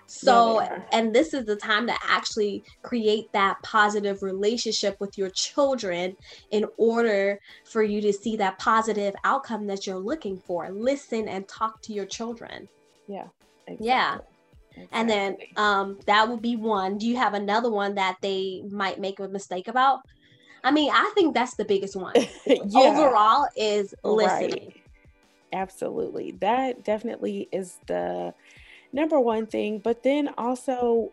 So, 0.05 0.59
and 0.91 1.15
this 1.15 1.33
is 1.33 1.45
the 1.45 1.55
time 1.55 1.87
to 1.87 1.95
actually 2.03 2.63
create 2.83 3.31
that 3.33 3.61
positive 3.63 4.21
relationship 4.21 4.95
with 4.99 5.17
your 5.17 5.29
children 5.29 6.15
in 6.51 6.65
order 6.77 7.39
for 7.65 7.81
you 7.81 7.99
to 8.01 8.13
see 8.13 8.35
that 8.37 8.59
positive 8.59 9.15
outcome 9.23 9.65
that 9.67 9.87
you're 9.87 9.97
looking 9.97 10.37
for. 10.37 10.69
Listen 10.69 11.27
and 11.27 11.47
talk 11.47 11.81
to 11.83 11.93
your 11.93 12.05
children. 12.05 12.67
Yeah. 13.07 13.27
Exactly. 13.65 13.87
Yeah. 13.87 14.17
Exactly. 14.75 14.87
And 14.91 15.09
then 15.09 15.37
um, 15.57 15.99
that 16.05 16.29
would 16.29 16.41
be 16.41 16.57
one. 16.57 16.97
Do 16.97 17.07
you 17.07 17.17
have 17.17 17.33
another 17.33 17.71
one 17.71 17.95
that 17.95 18.17
they 18.21 18.63
might 18.69 18.99
make 18.99 19.19
a 19.19 19.27
mistake 19.27 19.67
about? 19.67 20.01
I 20.63 20.71
mean, 20.71 20.91
I 20.93 21.11
think 21.13 21.33
that's 21.33 21.55
the 21.55 21.65
biggest 21.65 21.95
one. 21.95 22.13
yeah. 22.45 22.61
Overall, 22.75 23.47
is 23.55 23.93
listening. 24.03 24.51
Right. 24.51 24.82
Absolutely. 25.53 26.31
That 26.41 26.83
definitely 26.83 27.47
is 27.51 27.77
the 27.87 28.33
number 28.91 29.19
one 29.19 29.45
thing. 29.45 29.79
But 29.79 30.03
then 30.03 30.29
also 30.37 31.11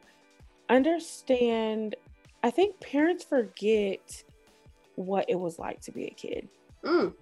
understand, 0.69 1.95
I 2.43 2.51
think 2.51 2.81
parents 2.81 3.23
forget 3.23 4.25
what 4.97 5.27
it 5.29 5.39
was 5.39 5.59
like 5.59 5.81
to 5.83 5.93
be 5.93 6.07
a 6.07 6.11
kid. 6.11 6.49
Mm. 6.83 7.13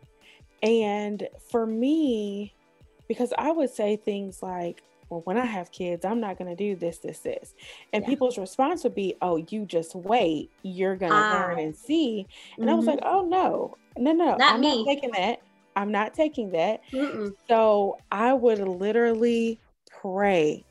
And 0.62 1.28
for 1.50 1.66
me, 1.66 2.54
because 3.08 3.32
I 3.37 3.50
would 3.50 3.70
say 3.70 3.96
things 3.96 4.42
like, 4.42 4.82
well, 5.08 5.22
when 5.25 5.38
I 5.38 5.46
have 5.46 5.72
kids, 5.72 6.04
I'm 6.04 6.20
not 6.20 6.37
going 6.37 6.54
to 6.54 6.56
do 6.56 6.76
this, 6.76 6.98
this, 6.98 7.20
this. 7.20 7.54
And 7.92 8.02
yeah. 8.02 8.08
people's 8.10 8.37
response 8.37 8.84
would 8.84 8.94
be, 8.94 9.16
oh, 9.22 9.37
you 9.48 9.64
just 9.64 9.94
wait. 9.94 10.50
You're 10.62 10.96
going 10.96 11.12
to 11.12 11.18
ah. 11.18 11.46
learn 11.48 11.58
and 11.58 11.75
see. 11.75 12.26
And 12.56 12.66
mm-hmm. 12.66 12.68
I 12.68 12.75
was 12.75 12.84
mm-hmm. 12.84 12.96
like, 12.96 13.00
oh, 13.04 13.22
no, 13.26 13.76
no, 13.96 14.12
no. 14.12 14.37
Not 14.37 14.54
I'm 14.54 14.60
me. 14.60 14.84
not 14.84 14.94
taking 14.94 15.10
that. 15.12 15.40
I'm 15.78 15.92
not 15.92 16.12
taking 16.12 16.50
that. 16.50 16.82
Mm-mm. 16.92 17.32
So 17.47 17.99
I 18.11 18.32
would 18.32 18.58
literally 18.58 19.61
pray, 19.88 20.64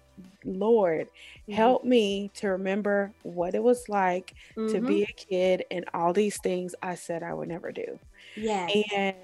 Lord, 0.43 1.07
mm-hmm. 1.07 1.53
help 1.53 1.85
me 1.85 2.29
to 2.35 2.49
remember 2.49 3.13
what 3.23 3.55
it 3.55 3.63
was 3.63 3.87
like 3.87 4.35
mm-hmm. 4.57 4.67
to 4.73 4.81
be 4.81 5.01
mm-hmm. 5.01 5.11
a 5.11 5.13
kid 5.13 5.63
and 5.71 5.85
all 5.93 6.11
these 6.11 6.37
things 6.41 6.75
I 6.83 6.95
said 6.95 7.23
I 7.23 7.33
would 7.33 7.47
never 7.47 7.71
do. 7.71 7.97
Yeah. 8.35 8.67
And 8.97 9.15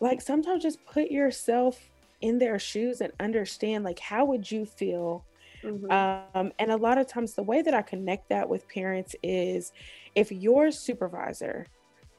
like 0.00 0.20
sometimes 0.20 0.62
just 0.62 0.84
put 0.84 1.10
yourself 1.10 1.80
in 2.20 2.38
their 2.38 2.58
shoes 2.58 3.00
and 3.00 3.10
understand 3.18 3.84
like 3.84 3.98
how 3.98 4.26
would 4.26 4.50
you 4.50 4.66
feel 4.66 5.24
Mm-hmm. 5.62 5.90
Um, 6.38 6.52
and 6.58 6.70
a 6.70 6.76
lot 6.78 6.96
of 6.96 7.06
times, 7.06 7.34
the 7.34 7.42
way 7.42 7.60
that 7.60 7.74
I 7.74 7.82
connect 7.82 8.30
that 8.30 8.48
with 8.48 8.66
parents 8.66 9.14
is 9.22 9.72
if 10.14 10.32
your 10.32 10.70
supervisor 10.70 11.66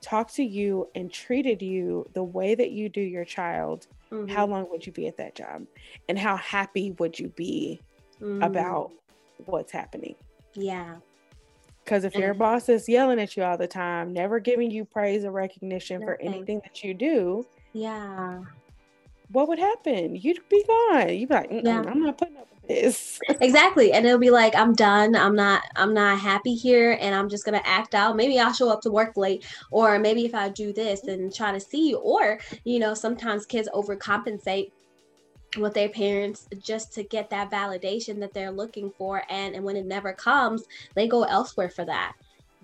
talked 0.01 0.35
to 0.35 0.43
you 0.43 0.89
and 0.95 1.11
treated 1.11 1.61
you 1.61 2.09
the 2.13 2.23
way 2.23 2.55
that 2.55 2.71
you 2.71 2.89
do 2.89 3.01
your 3.01 3.25
child, 3.25 3.87
mm-hmm. 4.11 4.31
how 4.31 4.45
long 4.45 4.69
would 4.69 4.85
you 4.85 4.91
be 4.91 5.07
at 5.07 5.17
that 5.17 5.35
job? 5.35 5.65
And 6.09 6.17
how 6.17 6.35
happy 6.37 6.91
would 6.99 7.17
you 7.17 7.29
be 7.29 7.81
mm-hmm. 8.21 8.41
about 8.41 8.91
what's 9.45 9.71
happening? 9.71 10.15
Yeah. 10.53 10.95
Because 11.83 12.03
if 12.03 12.15
your 12.15 12.33
boss 12.33 12.69
is 12.69 12.87
yelling 12.87 13.19
at 13.19 13.35
you 13.35 13.43
all 13.43 13.57
the 13.57 13.67
time, 13.67 14.13
never 14.13 14.39
giving 14.39 14.69
you 14.69 14.85
praise 14.85 15.25
or 15.25 15.31
recognition 15.31 16.01
Nothing. 16.01 16.15
for 16.15 16.21
anything 16.21 16.61
that 16.63 16.83
you 16.83 16.93
do, 16.93 17.45
yeah, 17.73 18.41
what 19.31 19.47
would 19.47 19.59
happen? 19.59 20.15
You'd 20.15 20.47
be 20.49 20.63
gone. 20.67 21.09
You'd 21.09 21.29
be 21.29 21.35
like, 21.35 21.49
yeah. 21.51 21.83
I'm 21.87 22.03
not 22.03 22.17
putting 22.17 22.37
up 22.37 22.47
exactly. 23.41 23.93
And 23.93 24.05
it'll 24.05 24.19
be 24.19 24.31
like, 24.31 24.55
I'm 24.55 24.73
done. 24.73 25.15
I'm 25.15 25.35
not, 25.35 25.63
I'm 25.75 25.93
not 25.93 26.19
happy 26.19 26.55
here 26.55 26.97
and 26.99 27.13
I'm 27.13 27.29
just 27.29 27.45
gonna 27.45 27.61
act 27.63 27.95
out. 27.95 28.15
Maybe 28.15 28.39
I'll 28.39 28.53
show 28.53 28.69
up 28.69 28.81
to 28.81 28.91
work 28.91 29.17
late, 29.17 29.45
or 29.71 29.99
maybe 29.99 30.25
if 30.25 30.35
I 30.35 30.49
do 30.49 30.73
this 30.73 31.03
and 31.03 31.33
try 31.33 31.51
to 31.51 31.59
see 31.59 31.93
or 31.95 32.39
you 32.63 32.79
know, 32.79 32.93
sometimes 32.93 33.45
kids 33.45 33.69
overcompensate 33.73 34.71
with 35.57 35.73
their 35.73 35.89
parents 35.89 36.47
just 36.59 36.93
to 36.93 37.03
get 37.03 37.29
that 37.29 37.51
validation 37.51 38.19
that 38.19 38.33
they're 38.33 38.51
looking 38.51 38.91
for 38.97 39.23
and, 39.29 39.55
and 39.55 39.63
when 39.63 39.75
it 39.75 39.85
never 39.85 40.13
comes 40.13 40.63
they 40.95 41.07
go 41.07 41.23
elsewhere 41.23 41.69
for 41.69 41.83
that 41.83 42.13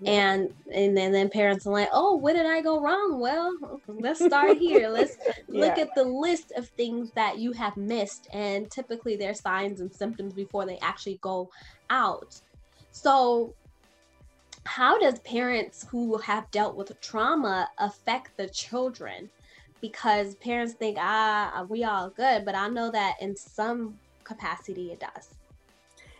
and 0.04 0.54
and 0.72 0.96
then, 0.96 1.12
then 1.12 1.28
parents 1.28 1.66
are 1.66 1.72
like 1.72 1.88
oh 1.92 2.16
where 2.16 2.34
did 2.34 2.46
i 2.46 2.60
go 2.60 2.80
wrong? 2.80 3.18
Well 3.18 3.56
let's 3.88 4.24
start 4.24 4.56
here. 4.58 4.88
Let's 4.88 5.16
yeah. 5.48 5.66
look 5.66 5.78
at 5.78 5.94
the 5.94 6.04
list 6.04 6.52
of 6.56 6.68
things 6.68 7.10
that 7.12 7.38
you 7.38 7.52
have 7.52 7.76
missed 7.76 8.28
and 8.32 8.70
typically 8.70 9.16
there 9.16 9.30
are 9.30 9.34
signs 9.34 9.80
and 9.80 9.92
symptoms 9.92 10.34
before 10.34 10.66
they 10.66 10.78
actually 10.78 11.18
go 11.20 11.50
out. 11.90 12.40
So 12.92 13.54
how 14.64 14.98
does 14.98 15.18
parents 15.20 15.86
who 15.90 16.18
have 16.18 16.50
dealt 16.50 16.76
with 16.76 17.00
trauma 17.00 17.68
affect 17.78 18.36
the 18.36 18.48
children? 18.48 19.30
Because 19.80 20.34
parents 20.36 20.74
think 20.74 20.96
ah 21.00 21.64
we 21.68 21.84
all 21.84 22.10
good 22.10 22.44
but 22.44 22.56
i 22.56 22.68
know 22.68 22.90
that 22.90 23.14
in 23.20 23.36
some 23.36 23.96
capacity 24.24 24.90
it 24.90 24.98
does 24.98 25.37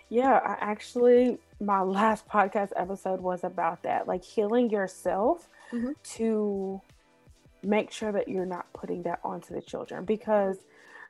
yeah 0.08 0.40
i 0.44 0.56
actually 0.60 1.38
my 1.60 1.80
last 1.80 2.26
podcast 2.28 2.70
episode 2.76 3.20
was 3.20 3.44
about 3.44 3.82
that 3.82 4.06
like 4.06 4.24
healing 4.24 4.70
yourself 4.70 5.48
mm-hmm. 5.72 5.92
to 6.02 6.80
make 7.62 7.90
sure 7.90 8.12
that 8.12 8.28
you're 8.28 8.46
not 8.46 8.72
putting 8.72 9.02
that 9.02 9.18
onto 9.24 9.54
the 9.54 9.60
children 9.60 10.04
because 10.04 10.58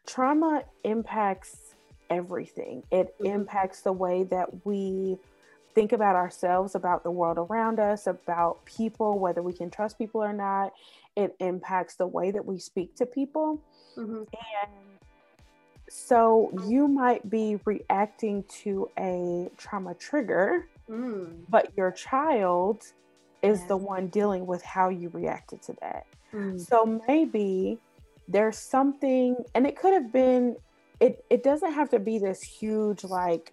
trauma 0.06 0.62
impacts 0.84 1.74
everything 2.10 2.82
it 2.90 3.14
mm-hmm. 3.18 3.26
impacts 3.26 3.82
the 3.82 3.92
way 3.92 4.24
that 4.24 4.66
we 4.66 5.18
think 5.74 5.92
about 5.92 6.16
ourselves 6.16 6.74
about 6.74 7.04
the 7.04 7.10
world 7.10 7.38
around 7.38 7.78
us 7.78 8.06
about 8.06 8.64
people 8.64 9.18
whether 9.18 9.42
we 9.42 9.52
can 9.52 9.70
trust 9.70 9.98
people 9.98 10.22
or 10.22 10.32
not 10.32 10.72
it 11.14 11.36
impacts 11.40 11.96
the 11.96 12.06
way 12.06 12.30
that 12.30 12.44
we 12.44 12.58
speak 12.58 12.96
to 12.96 13.04
people 13.04 13.62
mm-hmm. 13.96 14.16
and 14.16 14.97
so 15.88 16.50
you 16.66 16.88
might 16.88 17.28
be 17.28 17.58
reacting 17.64 18.44
to 18.62 18.90
a 18.98 19.50
trauma 19.56 19.94
trigger, 19.94 20.68
mm. 20.88 21.34
but 21.48 21.72
your 21.76 21.90
child 21.92 22.82
is 23.42 23.58
yes. 23.60 23.68
the 23.68 23.76
one 23.76 24.08
dealing 24.08 24.46
with 24.46 24.62
how 24.62 24.88
you 24.88 25.08
reacted 25.10 25.62
to 25.62 25.74
that. 25.80 26.06
Mm. 26.32 26.60
So 26.60 27.00
maybe 27.08 27.78
there's 28.26 28.58
something, 28.58 29.36
and 29.54 29.66
it 29.66 29.76
could 29.76 29.94
have 29.94 30.12
been, 30.12 30.56
it, 31.00 31.24
it 31.30 31.42
doesn't 31.42 31.72
have 31.72 31.88
to 31.90 31.98
be 31.98 32.18
this 32.18 32.42
huge, 32.42 33.04
like, 33.04 33.52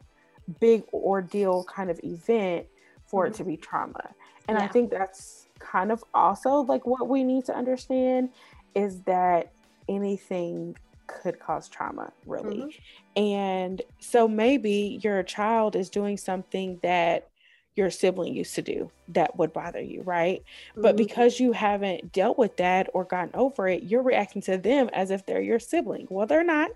big 0.60 0.84
ordeal 0.94 1.64
kind 1.64 1.90
of 1.90 2.00
event 2.04 2.66
for 3.06 3.24
mm. 3.24 3.28
it 3.28 3.34
mm-hmm. 3.34 3.38
to 3.38 3.50
be 3.50 3.58
trauma. 3.58 4.14
And 4.48 4.58
yeah. 4.58 4.66
I 4.66 4.68
think 4.68 4.92
that's 4.92 5.48
kind 5.60 5.92
of 5.92 6.04
also 6.14 6.58
like 6.62 6.86
what 6.86 7.08
we 7.08 7.24
need 7.24 7.46
to 7.46 7.56
understand 7.56 8.30
is 8.76 9.02
that 9.02 9.52
anything 9.88 10.76
could 11.08 11.40
cause 11.40 11.68
trauma, 11.68 12.12
really. 12.26 12.58
Mm-hmm. 12.58 13.24
And 13.24 13.82
so 14.00 14.28
maybe 14.28 15.00
your 15.04 15.24
child 15.24 15.76
is 15.76 15.90
doing 15.90 16.18
something 16.18 16.80
that 16.84 17.30
your 17.76 17.90
sibling 17.90 18.34
used 18.34 18.56
to 18.56 18.62
do 18.62 18.90
that 19.10 19.38
would 19.38 19.52
bother 19.52 19.82
you, 19.82 20.02
right? 20.04 20.44
Mm-hmm. 20.72 20.82
But 20.82 20.96
because 20.96 21.40
you 21.40 21.52
haven't 21.52 22.12
dealt 22.12 22.38
with 22.38 22.58
that 22.58 22.90
or 22.94 23.04
gotten 23.04 23.32
over 23.34 23.68
it, 23.68 23.84
you're 23.84 24.02
reacting 24.02 24.42
to 24.44 24.58
them 24.58 24.90
as 24.94 25.12
if 25.12 25.26
they're 25.26 25.42
your 25.42 25.60
sibling. 25.60 26.08
Well, 26.10 26.28
they're 26.28 26.44
not. 26.44 26.72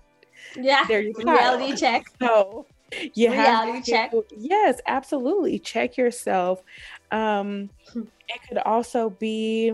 Yeah. 0.56 0.84
They're 0.86 1.00
your 1.00 1.14
child. 1.14 1.60
Reality 1.60 1.76
check. 1.76 2.04
So 2.20 2.66
you 3.14 3.30
Reality 3.30 3.72
have 3.72 3.84
to, 3.84 3.90
check. 3.90 4.12
Yes, 4.36 4.80
absolutely. 4.86 5.58
Check 5.58 5.96
yourself. 5.96 6.62
Um, 7.10 7.70
it 7.94 8.40
could 8.48 8.58
also 8.58 9.10
be 9.10 9.72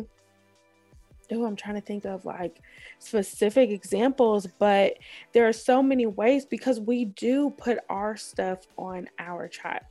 oh, 1.32 1.44
I'm 1.44 1.56
trying 1.56 1.74
to 1.74 1.80
think 1.80 2.04
of 2.04 2.24
like 2.24 2.60
specific 2.98 3.70
examples, 3.70 4.46
but 4.58 4.94
there 5.32 5.46
are 5.48 5.52
so 5.52 5.82
many 5.82 6.06
ways 6.06 6.46
because 6.46 6.80
we 6.80 7.06
do 7.06 7.50
put 7.50 7.78
our 7.88 8.16
stuff 8.16 8.66
on 8.76 9.08
our 9.18 9.48
child. 9.48 9.84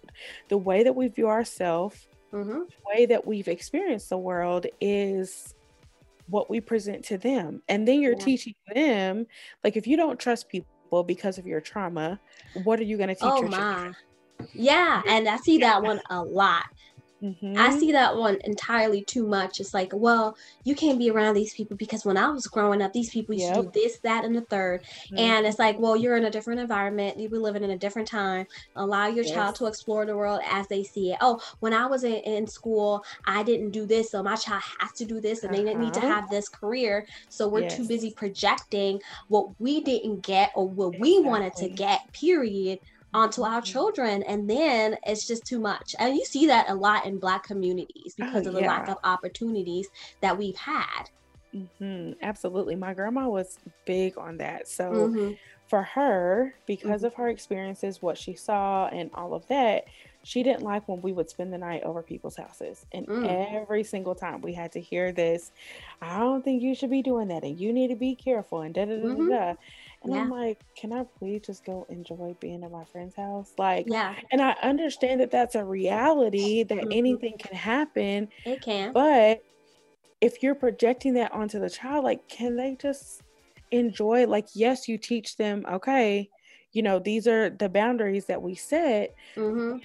The 0.50 0.58
way 0.58 0.84
that 0.84 0.96
we 0.96 1.08
view 1.08 1.27
ourselves, 1.27 2.08
mm-hmm. 2.34 2.50
the 2.50 2.65
way 2.86 3.06
that 3.06 3.25
we've 3.25 3.48
experienced 3.48 4.10
the 4.10 4.18
world 4.18 4.65
is 4.82 5.54
what 6.27 6.50
we 6.50 6.60
present 6.60 7.06
to 7.06 7.18
them. 7.18 7.62
And 7.70 7.88
then 7.88 8.01
you're 8.01 8.13
yeah. 8.13 8.25
teaching 8.25 8.56
them, 8.74 9.27
like, 9.63 9.77
if 9.77 9.86
you 9.88 9.98
don't 9.98 10.20
trust 10.20 10.50
people 10.50 11.04
because 11.04 11.38
of 11.38 11.46
your 11.46 11.62
trauma, 11.62 12.20
what 12.63 12.80
are 12.80 12.84
you 12.84 12.98
going 12.98 13.10
to 13.10 13.15
teach 13.15 13.24
oh, 13.24 13.42
your 13.42 13.50
my. 13.50 13.58
children? 13.58 13.96
Yeah, 14.54 15.01
and 15.08 15.27
I 15.27 15.38
see 15.38 15.60
that 15.60 15.82
one 15.82 16.01
a 16.10 16.22
lot. 16.22 16.65
Mm-hmm. 17.25 17.58
I 17.58 17.75
see 17.77 17.91
that 17.91 18.15
one 18.15 18.38
entirely 18.44 19.03
too 19.03 19.25
much. 19.25 19.60
It's 19.60 19.74
like, 19.74 19.91
well, 19.94 20.38
you 20.63 20.75
can't 20.75 21.00
be 21.00 21.10
around 21.10 21.34
these 21.34 21.55
people 21.55 21.75
because 21.75 22.05
when 22.05 22.17
I 22.17 22.29
was 22.29 22.46
growing 22.46 22.84
up, 22.84 22.94
these 22.94 23.10
people 23.10 23.34
used 23.34 23.48
yep. 23.48 23.55
to 23.55 23.63
do 23.63 23.72
this, 23.74 23.98
that, 24.00 24.24
and 24.24 24.36
the 24.36 24.44
3rd 24.44 24.82
mm-hmm. 24.82 25.17
And 25.17 25.48
it's 25.48 25.58
like, 25.58 25.79
well, 25.79 25.96
you're 25.96 26.17
in 26.17 26.25
a 26.25 26.29
different 26.29 26.60
environment. 26.60 27.20
You 27.20 27.29
were 27.29 27.39
living 27.39 27.63
in 27.63 27.72
a 27.72 27.77
different 27.77 28.08
time. 28.08 28.46
Allow 28.75 29.08
your 29.08 29.25
yes. 29.25 29.34
child 29.34 29.55
to 29.55 29.65
explore 29.65 30.05
the 30.05 30.15
world 30.15 30.41
as 30.48 30.67
they 30.67 30.84
see 30.84 31.12
it. 31.12 31.17
Oh, 31.20 31.41
when 31.62 31.74
I 31.74 31.88
was 31.88 32.03
in, 32.03 32.15
in, 32.15 32.46
school, 32.46 33.03
I 33.25 33.41
didn't 33.41 33.72
do 33.72 33.88
this, 33.88 34.12
so 34.12 34.22
my 34.22 34.36
child 34.36 34.62
has 34.79 34.91
to 34.94 35.05
do 35.05 35.20
this, 35.20 35.44
and 35.44 35.51
uh-huh. 35.51 35.63
they 35.63 35.74
need 35.74 35.94
to 35.96 36.00
uh-huh. 36.00 36.08
have 36.08 36.29
this 36.29 36.48
career. 36.48 37.08
So 37.29 37.48
we're 37.48 37.62
yes. 37.62 37.77
too 37.77 37.88
busy 37.88 38.12
projecting 38.12 39.01
what 39.29 39.60
we 39.60 39.82
didn't 39.82 40.22
get 40.22 40.51
or 40.53 40.70
what 40.70 40.89
exactly. 40.89 41.20
we 41.20 41.22
wanted 41.22 41.55
to 41.55 41.70
get, 41.70 42.12
period 42.13 42.79
onto 43.15 43.43
our 43.43 43.62
mm-hmm. 43.62 43.72
children 43.72 44.24
and 44.24 44.50
then 44.50 44.98
it's 45.05 45.25
just 45.25 45.45
too 45.45 45.57
much 45.57 45.95
and 46.00 46.15
you 46.15 46.25
see 46.25 46.45
that 46.48 46.69
a 46.69 46.75
lot 46.75 47.05
in 47.05 47.17
black 47.17 47.43
communities 47.43 48.13
oh, 48.19 48.25
because 48.25 48.45
oh, 48.45 48.50
of 48.50 48.55
the 48.55 48.62
yeah. 48.62 48.67
lack 48.67 48.89
of 48.89 48.98
opportunities 49.05 49.88
that 50.19 50.38
we've 50.38 50.57
had 50.57 51.10
mm-hmm. 51.55 52.12
absolutely 52.22 52.75
my 52.75 52.93
grandma 52.93 53.27
was 53.27 53.57
big 53.86 54.17
on 54.17 54.36
that 54.36 54.67
so 54.67 54.91
mm-hmm. 54.91 55.31
for 55.67 55.81
her 55.81 56.53
because 56.65 56.98
mm-hmm. 57.01 57.05
of 57.05 57.13
her 57.13 57.29
experiences 57.29 58.01
what 58.01 58.17
she 58.17 58.36
saw 58.36 58.88
and 58.88 59.10
all 59.13 59.34
of 59.34 59.48
that 59.48 59.86
she 60.25 60.41
didn't 60.41 60.63
like 60.63 60.88
when 60.89 61.01
we 61.01 61.13
would 61.13 61.29
spend 61.29 61.53
the 61.53 61.57
night 61.57 61.84
over 61.84 62.01
people's 62.01 62.36
houses. 62.36 62.88
And 62.91 63.05
mm. 63.05 63.53
every 63.53 63.84
single 63.84 64.15
time 64.15 64.41
we 64.41 64.53
had 64.53 64.72
to 64.72 64.81
hear 64.81 65.12
this, 65.12 65.51
I 66.01 66.17
don't 66.17 66.43
think 66.43 66.63
you 66.63 66.74
should 66.74 66.89
be 66.89 67.03
doing 67.03 67.27
that. 67.27 67.43
And 67.43 67.60
you 67.60 67.72
need 67.72 67.89
to 67.89 67.95
be 67.95 68.15
careful. 68.15 68.62
And 68.62 68.74
da 68.74 68.86
da 68.86 68.98
da 68.98 69.07
mm-hmm. 69.07 69.29
da. 69.29 69.53
And 70.06 70.14
yeah. 70.14 70.22
I'm 70.22 70.30
like, 70.30 70.62
can 70.78 70.94
I 70.94 71.04
please 71.18 71.42
just 71.48 71.66
go 71.66 71.88
enjoy 71.90 72.36
being 72.40 72.64
at 72.64 72.72
my 72.72 72.86
friend's 72.86 73.16
house? 73.16 73.52
Like, 73.58 73.88
yeah. 73.90 74.14
And 74.32 74.40
I 74.40 74.52
understand 74.62 75.20
that 75.22 75.32
that's 75.32 75.56
a 75.56 75.66
reality 75.66 76.62
that 76.62 76.78
mm-hmm. 76.78 76.92
anything 76.92 77.38
can 77.40 77.56
happen. 77.56 78.28
It 78.46 78.62
can. 78.62 78.94
But 78.94 79.44
if 80.22 80.44
you're 80.44 80.54
projecting 80.54 81.16
that 81.16 81.32
onto 81.32 81.60
the 81.60 81.72
child, 81.72 82.04
like, 82.04 82.28
can 82.28 82.56
they 82.56 82.78
just 82.80 83.24
enjoy? 83.72 84.28
Like, 84.28 84.48
yes, 84.54 84.88
you 84.88 85.00
teach 85.00 85.38
them, 85.38 85.66
okay, 85.72 86.30
you 86.72 86.84
know, 86.84 87.00
these 87.00 87.28
are 87.28 87.50
the 87.50 87.68
boundaries 87.68 88.26
that 88.26 88.40
we 88.40 88.54
set. 88.54 89.16
Mm-hmm. 89.36 89.78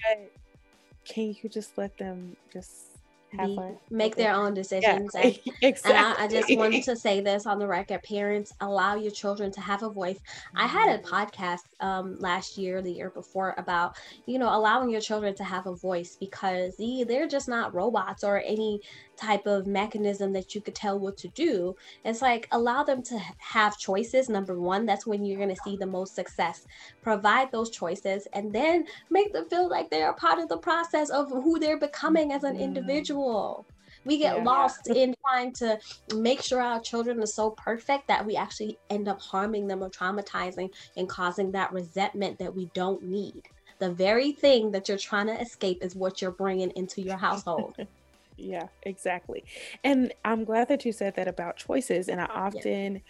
can 1.03 1.35
you 1.41 1.49
just 1.49 1.79
let 1.79 1.97
them 1.97 2.37
just 2.53 2.90
be, 3.37 3.59
make 3.89 4.15
their 4.15 4.33
own 4.33 4.53
decisions. 4.53 5.11
Yeah, 5.13 5.21
and, 5.21 5.39
exactly. 5.61 5.91
and 5.91 5.97
I, 5.97 6.23
I, 6.23 6.27
just 6.27 6.57
wanted 6.57 6.83
to 6.83 6.95
say 6.95 7.21
this 7.21 7.45
on 7.45 7.59
the 7.59 7.67
record: 7.67 8.03
parents, 8.03 8.53
allow 8.61 8.95
your 8.95 9.11
children 9.11 9.51
to 9.51 9.61
have 9.61 9.83
a 9.83 9.89
voice. 9.89 10.19
I 10.55 10.67
had 10.67 10.89
a 10.89 10.97
mm-hmm. 10.99 11.13
podcast 11.13 11.61
um, 11.79 12.17
last 12.19 12.57
year, 12.57 12.81
the 12.81 12.91
year 12.91 13.09
before, 13.09 13.55
about 13.57 13.97
you 14.25 14.39
know 14.39 14.55
allowing 14.55 14.89
your 14.89 15.01
children 15.01 15.33
to 15.35 15.43
have 15.43 15.67
a 15.67 15.75
voice 15.75 16.17
because 16.19 16.75
they're 16.77 17.27
just 17.27 17.47
not 17.47 17.73
robots 17.73 18.23
or 18.23 18.41
any 18.45 18.81
type 19.21 19.45
of 19.45 19.67
mechanism 19.67 20.33
that 20.33 20.55
you 20.55 20.61
could 20.61 20.75
tell 20.75 20.99
what 20.99 21.17
to 21.17 21.27
do. 21.29 21.75
It's 22.03 22.21
like 22.21 22.47
allow 22.51 22.83
them 22.83 23.03
to 23.03 23.19
have 23.37 23.77
choices. 23.77 24.29
Number 24.29 24.59
one, 24.59 24.85
that's 24.85 25.05
when 25.05 25.23
you're 25.23 25.37
going 25.37 25.55
to 25.55 25.61
see 25.63 25.77
the 25.77 25.85
most 25.85 26.15
success. 26.15 26.65
Provide 27.01 27.51
those 27.51 27.69
choices 27.69 28.27
and 28.33 28.51
then 28.53 28.85
make 29.09 29.33
them 29.33 29.47
feel 29.49 29.69
like 29.69 29.89
they're 29.89 30.09
a 30.09 30.13
part 30.13 30.39
of 30.39 30.49
the 30.49 30.57
process 30.57 31.09
of 31.09 31.29
who 31.29 31.59
they're 31.59 31.79
becoming 31.79 32.31
as 32.31 32.43
an 32.43 32.53
mm-hmm. 32.53 32.63
individual. 32.63 33.65
We 34.03 34.17
get 34.17 34.37
yeah, 34.37 34.43
lost 34.43 34.87
in 34.87 35.13
trying 35.27 35.53
to 35.53 35.79
make 36.15 36.41
sure 36.41 36.59
our 36.59 36.79
children 36.79 37.21
are 37.21 37.27
so 37.27 37.51
perfect 37.51 38.07
that 38.07 38.25
we 38.25 38.35
actually 38.35 38.79
end 38.89 39.07
up 39.07 39.21
harming 39.21 39.67
them 39.67 39.83
or 39.83 39.91
traumatizing 39.91 40.71
and 40.97 41.07
causing 41.07 41.51
that 41.51 41.71
resentment 41.71 42.39
that 42.39 42.55
we 42.55 42.65
don't 42.73 43.03
need. 43.03 43.43
The 43.77 43.91
very 43.91 44.31
thing 44.31 44.71
that 44.71 44.89
you're 44.89 44.97
trying 44.97 45.27
to 45.27 45.39
escape 45.39 45.83
is 45.83 45.95
what 45.95 46.21
you're 46.21 46.31
bringing 46.31 46.71
into 46.71 47.01
your 47.01 47.17
household. 47.17 47.75
Yeah, 48.37 48.67
exactly. 48.83 49.43
And 49.83 50.13
I'm 50.25 50.43
glad 50.43 50.67
that 50.69 50.85
you 50.85 50.91
said 50.91 51.15
that 51.15 51.27
about 51.27 51.57
choices. 51.57 52.09
And 52.09 52.19
I 52.19 52.25
often 52.25 52.95
yeah. 52.95 53.01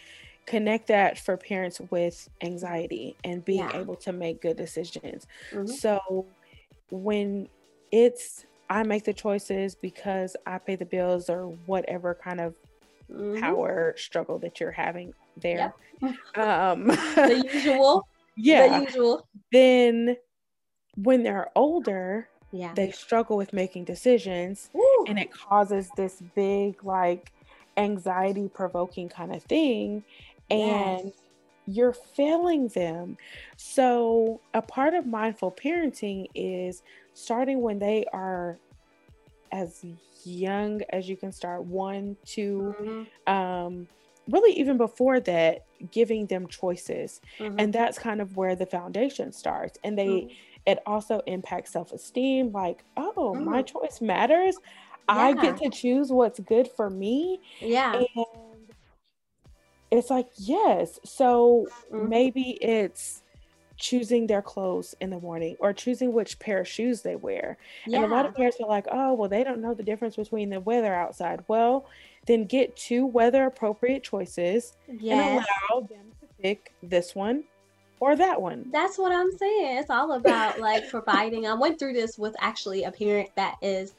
connect 0.46 0.88
that 0.88 1.18
for 1.18 1.36
parents 1.36 1.80
with 1.90 2.28
anxiety 2.42 3.16
and 3.24 3.44
being 3.44 3.60
yeah. 3.60 3.78
able 3.78 3.96
to 3.96 4.12
make 4.12 4.42
good 4.42 4.56
decisions. 4.56 5.26
Mm-hmm. 5.52 5.66
So 5.66 6.26
when 6.90 7.48
it's, 7.90 8.44
I 8.68 8.82
make 8.82 9.04
the 9.04 9.12
choices 9.12 9.74
because 9.74 10.36
I 10.46 10.58
pay 10.58 10.76
the 10.76 10.86
bills 10.86 11.30
or 11.30 11.46
whatever 11.66 12.14
kind 12.14 12.40
of 12.40 12.54
mm-hmm. 13.10 13.40
power 13.40 13.94
struggle 13.96 14.38
that 14.40 14.60
you're 14.60 14.70
having 14.70 15.14
there. 15.36 15.72
Yep. 16.02 16.14
Um, 16.34 16.86
the 16.88 17.48
usual. 17.52 18.06
Yeah. 18.34 18.78
The 18.78 18.84
usual. 18.86 19.28
Then 19.52 20.16
when 20.96 21.22
they're 21.22 21.50
older, 21.54 22.28
yeah 22.52 22.72
they 22.74 22.90
struggle 22.90 23.36
with 23.36 23.52
making 23.52 23.84
decisions 23.84 24.70
Ooh. 24.76 25.04
and 25.08 25.18
it 25.18 25.32
causes 25.32 25.90
this 25.96 26.22
big 26.34 26.82
like 26.84 27.32
anxiety 27.76 28.48
provoking 28.48 29.08
kind 29.08 29.34
of 29.34 29.42
thing 29.44 30.04
and 30.50 31.06
yes. 31.06 31.14
you're 31.66 31.92
failing 31.92 32.68
them 32.68 33.16
so 33.56 34.40
a 34.54 34.62
part 34.62 34.94
of 34.94 35.06
mindful 35.06 35.50
parenting 35.50 36.26
is 36.34 36.82
starting 37.14 37.60
when 37.60 37.78
they 37.78 38.04
are 38.12 38.58
as 39.52 39.84
young 40.24 40.80
as 40.90 41.08
you 41.08 41.16
can 41.16 41.32
start 41.32 41.64
one, 41.64 42.16
two, 42.24 42.74
mm-hmm. 42.80 43.32
um, 43.32 43.88
really 44.28 44.52
even 44.58 44.76
before 44.76 45.20
that, 45.20 45.64
giving 45.90 46.26
them 46.26 46.46
choices. 46.46 47.20
Mm-hmm. 47.38 47.56
And 47.58 47.72
that's 47.72 47.98
kind 47.98 48.20
of 48.20 48.36
where 48.36 48.54
the 48.54 48.66
foundation 48.66 49.32
starts. 49.32 49.78
And 49.84 49.98
they, 49.98 50.06
mm-hmm. 50.06 50.34
it 50.66 50.78
also 50.86 51.20
impacts 51.26 51.72
self 51.72 51.92
esteem 51.92 52.52
like, 52.52 52.84
oh, 52.96 53.34
my 53.34 53.62
mm. 53.62 53.66
choice 53.66 54.00
matters. 54.00 54.56
Yeah. 55.08 55.16
I 55.16 55.32
get 55.34 55.58
to 55.58 55.70
choose 55.70 56.10
what's 56.10 56.38
good 56.40 56.68
for 56.76 56.88
me. 56.88 57.40
Yeah. 57.60 57.96
And 57.96 58.26
it's 59.90 60.10
like, 60.10 60.28
yes. 60.36 61.00
So 61.04 61.66
mm-hmm. 61.92 62.08
maybe 62.08 62.58
it's 62.62 63.22
choosing 63.76 64.28
their 64.28 64.42
clothes 64.42 64.94
in 65.00 65.10
the 65.10 65.18
morning 65.18 65.56
or 65.58 65.72
choosing 65.72 66.12
which 66.12 66.38
pair 66.38 66.60
of 66.60 66.68
shoes 66.68 67.02
they 67.02 67.16
wear. 67.16 67.58
Yeah. 67.86 67.96
And 67.96 68.04
a 68.04 68.14
lot 68.14 68.26
of 68.26 68.34
parents 68.34 68.58
are 68.60 68.68
like, 68.68 68.86
oh, 68.92 69.14
well, 69.14 69.28
they 69.28 69.42
don't 69.42 69.60
know 69.60 69.74
the 69.74 69.82
difference 69.82 70.14
between 70.14 70.50
the 70.50 70.60
weather 70.60 70.94
outside. 70.94 71.42
Well, 71.48 71.86
then 72.26 72.44
get 72.44 72.76
two 72.76 73.06
weather 73.06 73.46
appropriate 73.46 74.02
choices 74.02 74.76
yes. 74.88 75.20
and 75.20 75.46
allow 75.74 75.80
them 75.80 76.12
to 76.20 76.26
pick 76.40 76.72
this 76.82 77.14
one 77.14 77.44
or 78.00 78.16
that 78.16 78.40
one. 78.40 78.68
That's 78.72 78.98
what 78.98 79.12
I'm 79.12 79.30
saying. 79.36 79.78
It's 79.78 79.90
all 79.90 80.12
about 80.12 80.60
like 80.60 80.88
providing. 80.90 81.46
I 81.46 81.54
went 81.54 81.78
through 81.78 81.94
this 81.94 82.18
with 82.18 82.34
actually 82.40 82.84
a 82.84 82.92
parent 82.92 83.30
that 83.36 83.56
is 83.62 83.94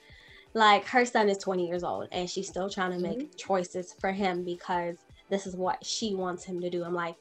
like 0.53 0.85
her 0.85 1.05
son 1.05 1.29
is 1.29 1.37
20 1.37 1.67
years 1.67 1.83
old 1.83 2.07
and 2.11 2.29
she's 2.29 2.47
still 2.47 2.69
trying 2.69 2.91
to 2.91 2.99
make 2.99 3.19
mm-hmm. 3.19 3.37
choices 3.37 3.93
for 3.99 4.11
him 4.11 4.43
because 4.43 4.97
this 5.29 5.47
is 5.47 5.55
what 5.55 5.83
she 5.85 6.15
wants 6.15 6.43
him 6.43 6.61
to 6.61 6.69
do. 6.69 6.83
I'm 6.83 6.93
like, 6.93 7.15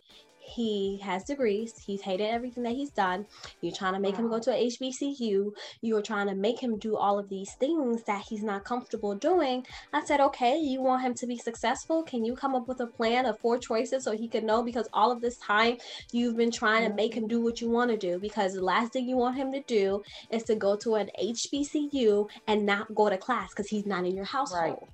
he 0.54 0.99
has 1.02 1.25
degrees. 1.25 1.75
He's 1.78 2.02
hated 2.02 2.28
everything 2.28 2.62
that 2.64 2.73
he's 2.73 2.90
done. 2.90 3.26
You're 3.61 3.75
trying 3.75 3.94
to 3.94 4.00
make 4.00 4.14
wow. 4.14 4.21
him 4.21 4.30
go 4.30 4.38
to 4.40 4.52
a 4.52 4.66
HBCU. 4.66 5.52
You 5.80 5.97
are 5.97 6.02
trying 6.02 6.28
to 6.28 6.35
make 6.35 6.61
him 6.61 6.78
do 6.78 6.97
all 6.97 7.18
of 7.18 7.28
these 7.28 7.54
things 7.54 8.02
that 8.04 8.25
he's 8.28 8.42
not 8.42 8.64
comfortable 8.64 9.14
doing. 9.14 9.66
I 9.92 10.04
said, 10.04 10.21
okay, 10.21 10.59
you 10.59 10.82
want 10.82 11.02
him 11.02 11.14
to 11.14 11.26
be 11.26 11.38
successful? 11.38 12.02
Can 12.02 12.25
you 12.25 12.35
come 12.35 12.54
up 12.54 12.68
with 12.68 12.80
a 12.80 12.87
plan 12.87 13.26
of 13.26 13.38
four 13.38 13.59
choices 13.59 14.04
so 14.04 14.12
he 14.12 14.28
could 14.28 14.44
know? 14.44 14.62
Because 14.62 14.88
all 14.92 15.11
of 15.11 15.21
this 15.21 15.38
time 15.38 15.78
you've 16.12 16.37
been 16.37 16.50
trying 16.50 16.88
to 16.88 16.94
make 16.94 17.14
him 17.14 17.26
do 17.26 17.40
what 17.40 17.61
you 17.61 17.71
want 17.71 17.90
to 17.90 17.97
do. 17.97 18.18
Because 18.18 18.54
the 18.54 18.64
last 18.64 18.92
thing 18.92 19.09
you 19.09 19.16
want 19.16 19.37
him 19.37 19.52
to 19.52 19.62
do 19.62 20.02
is 20.30 20.42
to 20.44 20.54
go 20.54 20.76
to 20.76 20.97
an 20.97 21.11
HBCU 21.21 22.28
and 22.47 22.66
not 22.66 22.94
go 22.94 23.09
to 23.09 23.16
class 23.16 23.50
because 23.50 23.68
he's 23.68 23.87
not 23.87 24.04
in 24.04 24.14
your 24.14 24.25
household. 24.25 24.78
Right. 24.80 24.88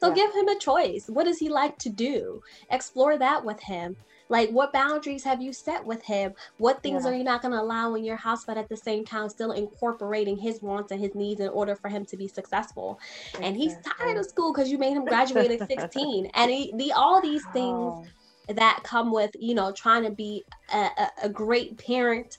So 0.00 0.08
yeah. 0.08 0.14
give 0.14 0.34
him 0.34 0.48
a 0.48 0.58
choice. 0.58 1.04
What 1.06 1.26
does 1.26 1.38
he 1.38 1.48
like 1.48 1.78
to 1.78 1.88
do? 1.88 2.42
Explore 2.70 3.18
that 3.18 3.44
with 3.44 3.60
him. 3.60 3.96
Like, 4.32 4.48
what 4.48 4.72
boundaries 4.72 5.24
have 5.24 5.42
you 5.42 5.52
set 5.52 5.84
with 5.84 6.02
him? 6.02 6.32
What 6.56 6.82
things 6.82 7.04
yeah. 7.04 7.10
are 7.10 7.14
you 7.14 7.22
not 7.22 7.42
going 7.42 7.52
to 7.52 7.60
allow 7.60 7.94
in 7.96 8.02
your 8.02 8.16
house, 8.16 8.46
but 8.46 8.56
at 8.56 8.66
the 8.66 8.78
same 8.78 9.04
time, 9.04 9.28
still 9.28 9.52
incorporating 9.52 10.38
his 10.38 10.62
wants 10.62 10.90
and 10.90 10.98
his 10.98 11.14
needs 11.14 11.42
in 11.42 11.50
order 11.50 11.76
for 11.76 11.90
him 11.90 12.06
to 12.06 12.16
be 12.16 12.28
successful? 12.28 12.98
Exactly. 13.26 13.46
And 13.46 13.56
he's 13.58 13.74
tired 13.84 14.16
of 14.16 14.24
school 14.24 14.50
because 14.50 14.70
you 14.70 14.78
made 14.78 14.94
him 14.94 15.04
graduate 15.04 15.50
at 15.50 15.68
16. 15.68 16.30
And 16.32 16.50
he, 16.50 16.72
the, 16.78 16.92
all 16.92 17.20
these 17.20 17.44
things 17.52 17.76
oh. 17.76 18.06
that 18.48 18.80
come 18.84 19.12
with, 19.12 19.32
you 19.38 19.54
know, 19.54 19.70
trying 19.70 20.04
to 20.04 20.10
be 20.10 20.44
a, 20.72 20.78
a, 20.78 21.10
a 21.24 21.28
great 21.28 21.76
parent, 21.76 22.38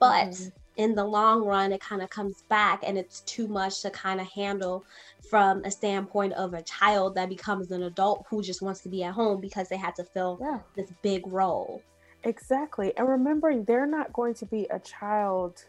but. 0.00 0.28
Mm-hmm 0.28 0.48
in 0.76 0.92
the 0.92 1.04
long 1.04 1.44
run 1.44 1.70
it 1.70 1.80
kind 1.80 2.02
of 2.02 2.10
comes 2.10 2.42
back 2.48 2.82
and 2.84 2.98
it's 2.98 3.20
too 3.20 3.46
much 3.46 3.80
to 3.80 3.90
kind 3.90 4.20
of 4.20 4.26
handle 4.26 4.84
from 5.30 5.64
a 5.64 5.70
standpoint 5.70 6.32
of 6.34 6.54
a 6.54 6.62
child 6.62 7.14
that 7.14 7.28
becomes 7.28 7.70
an 7.70 7.82
adult 7.84 8.26
who 8.28 8.42
just 8.42 8.62
wants 8.62 8.80
to 8.80 8.88
be 8.88 9.02
at 9.02 9.12
home 9.12 9.40
because 9.40 9.68
they 9.68 9.76
had 9.76 9.94
to 9.94 10.04
fill 10.04 10.38
yeah. 10.40 10.58
this 10.76 10.90
big 11.02 11.26
role 11.26 11.82
exactly 12.24 12.96
and 12.96 13.08
remembering 13.08 13.64
they're 13.64 13.86
not 13.86 14.12
going 14.12 14.34
to 14.34 14.46
be 14.46 14.66
a 14.70 14.78
child 14.80 15.64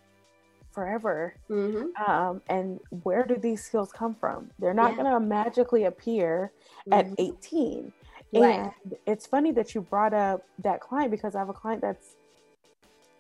forever 0.72 1.36
mm-hmm. 1.50 2.12
um, 2.12 2.42
and 2.48 2.80
where 3.04 3.26
do 3.26 3.36
these 3.36 3.64
skills 3.64 3.92
come 3.92 4.14
from 4.14 4.50
they're 4.60 4.74
not 4.74 4.92
yeah. 4.92 5.04
going 5.04 5.14
to 5.14 5.20
magically 5.20 5.86
appear 5.86 6.52
mm-hmm. 6.90 7.12
at 7.12 7.20
18 7.20 7.94
right. 8.34 8.44
and 8.44 8.96
it's 9.06 9.26
funny 9.26 9.52
that 9.52 9.74
you 9.74 9.82
brought 9.82 10.14
up 10.14 10.42
that 10.60 10.82
client 10.82 11.12
because 11.12 11.36
i 11.36 11.40
have 11.40 11.50
a 11.50 11.54
client 11.54 11.82
that's 11.82 12.16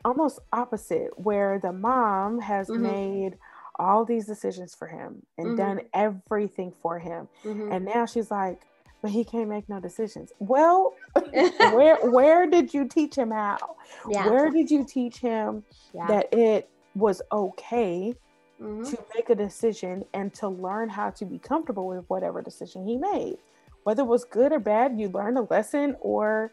almost 0.03 0.39
opposite 0.53 1.17
where 1.17 1.59
the 1.59 1.71
mom 1.71 2.39
has 2.39 2.67
mm-hmm. 2.69 2.83
made 2.83 3.37
all 3.79 4.05
these 4.05 4.25
decisions 4.25 4.73
for 4.75 4.87
him 4.87 5.21
and 5.37 5.47
mm-hmm. 5.47 5.57
done 5.57 5.81
everything 5.93 6.73
for 6.81 6.99
him 6.99 7.27
mm-hmm. 7.43 7.71
and 7.71 7.85
now 7.85 8.05
she's 8.05 8.31
like 8.31 8.61
but 9.01 9.11
he 9.11 9.23
can't 9.23 9.49
make 9.49 9.67
no 9.69 9.79
decisions 9.79 10.31
well 10.39 10.93
where 11.73 11.97
where 12.09 12.47
did 12.47 12.73
you 12.73 12.87
teach 12.87 13.15
him 13.15 13.31
how 13.31 13.75
yeah. 14.09 14.27
where 14.27 14.49
did 14.49 14.69
you 14.69 14.85
teach 14.85 15.17
him 15.17 15.63
yeah. 15.93 16.07
that 16.07 16.33
it 16.33 16.69
was 16.95 17.21
okay 17.31 18.13
mm-hmm. 18.61 18.83
to 18.83 18.97
make 19.15 19.29
a 19.29 19.35
decision 19.35 20.03
and 20.13 20.33
to 20.33 20.47
learn 20.47 20.89
how 20.89 21.09
to 21.09 21.25
be 21.25 21.37
comfortable 21.37 21.87
with 21.87 22.05
whatever 22.07 22.41
decision 22.41 22.85
he 22.85 22.97
made 22.97 23.37
whether 23.83 24.01
it 24.01 24.07
was 24.07 24.23
good 24.25 24.51
or 24.51 24.59
bad 24.59 24.99
you 24.99 25.09
learn 25.09 25.37
a 25.37 25.41
lesson 25.43 25.95
or 25.99 26.51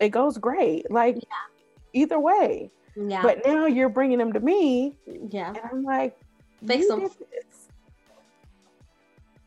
it 0.00 0.10
goes 0.10 0.36
great 0.38 0.90
like 0.90 1.16
yeah. 1.16 2.02
either 2.02 2.18
way 2.18 2.70
yeah. 2.96 3.22
But 3.22 3.42
now 3.44 3.66
you're 3.66 3.88
bringing 3.88 4.18
them 4.18 4.32
to 4.32 4.40
me. 4.40 4.96
Yeah. 5.30 5.48
And 5.48 5.60
I'm 5.70 5.82
like, 5.82 6.16
fix 6.66 6.88
them. 6.88 7.08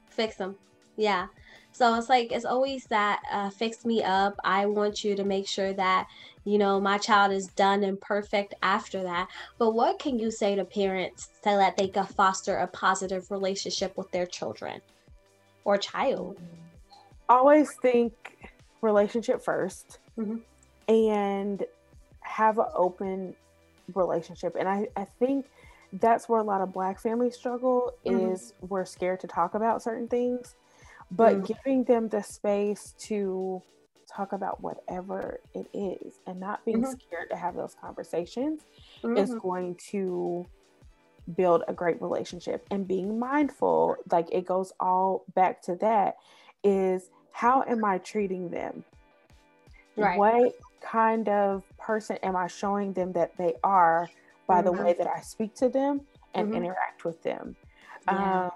Fix 0.09 0.35
them. 0.35 0.55
Yeah. 0.97 1.27
So 1.71 1.95
it's 1.95 2.09
like 2.09 2.31
it's 2.31 2.45
always 2.45 2.85
that 2.85 3.21
uh, 3.31 3.49
fix 3.49 3.85
me 3.85 4.03
up. 4.03 4.35
I 4.43 4.65
want 4.65 5.03
you 5.03 5.15
to 5.15 5.23
make 5.23 5.47
sure 5.47 5.71
that 5.73 6.07
you 6.43 6.57
know 6.57 6.79
my 6.79 6.97
child 6.97 7.31
is 7.31 7.47
done 7.47 7.83
and 7.83 7.99
perfect 8.01 8.53
after 8.61 9.03
that. 9.03 9.29
But 9.57 9.71
what 9.71 9.99
can 9.99 10.19
you 10.19 10.31
say 10.31 10.55
to 10.55 10.65
parents 10.65 11.29
so 11.43 11.55
that 11.57 11.77
they 11.77 11.87
can 11.87 12.05
foster 12.05 12.57
a 12.57 12.67
positive 12.67 13.31
relationship 13.31 13.95
with 13.97 14.11
their 14.11 14.25
children 14.25 14.81
or 15.63 15.77
child? 15.77 16.39
Always 17.29 17.71
think 17.81 18.49
relationship 18.81 19.43
1st 19.43 19.97
mm-hmm. 20.17 20.37
and 20.91 21.63
have 22.21 22.57
an 22.57 22.65
open 22.75 23.35
relationship. 23.93 24.55
And 24.59 24.67
I, 24.67 24.87
I 24.95 25.05
think 25.19 25.45
that's 25.93 26.29
where 26.29 26.39
a 26.39 26.43
lot 26.43 26.61
of 26.61 26.73
black 26.73 26.99
families 26.99 27.35
struggle 27.35 27.93
mm-hmm. 28.05 28.31
is 28.31 28.53
we're 28.61 28.85
scared 28.85 29.19
to 29.21 29.27
talk 29.27 29.55
about 29.55 29.81
certain 29.81 30.07
things. 30.07 30.55
But 31.11 31.37
mm-hmm. 31.37 31.53
giving 31.53 31.83
them 31.85 32.09
the 32.09 32.21
space 32.21 32.93
to 32.99 33.61
talk 34.07 34.31
about 34.31 34.61
whatever 34.61 35.39
it 35.53 35.67
is 35.73 36.19
and 36.27 36.39
not 36.39 36.63
being 36.65 36.81
mm-hmm. 36.81 36.91
scared 36.91 37.29
to 37.29 37.35
have 37.35 37.55
those 37.55 37.75
conversations 37.79 38.61
is 39.03 39.29
mm-hmm. 39.29 39.37
going 39.37 39.75
to 39.91 40.45
build 41.35 41.63
a 41.67 41.73
great 41.73 42.01
relationship 42.01 42.65
and 42.71 42.87
being 42.87 43.19
mindful 43.19 43.95
like 44.11 44.27
it 44.31 44.47
goes 44.47 44.73
all 44.79 45.23
back 45.35 45.61
to 45.61 45.75
that 45.75 46.15
is 46.63 47.11
how 47.31 47.63
am 47.67 47.85
i 47.85 47.99
treating 47.99 48.49
them 48.49 48.83
right. 49.95 50.17
what 50.17 50.55
kind 50.81 51.29
of 51.29 51.63
person 51.77 52.17
am 52.23 52.35
I 52.35 52.47
showing 52.47 52.93
them 52.93 53.13
that 53.13 53.37
they 53.37 53.55
are 53.63 54.09
by 54.49 54.61
mm-hmm. 54.61 54.65
the 54.65 54.83
way 54.83 54.93
that 54.97 55.07
I 55.07 55.21
speak 55.21 55.55
to 55.55 55.69
them 55.69 56.01
and 56.33 56.47
mm-hmm. 56.47 56.57
interact 56.57 57.05
with 57.05 57.23
them? 57.23 57.55
Yeah. 58.07 58.47
Uh, 58.47 58.49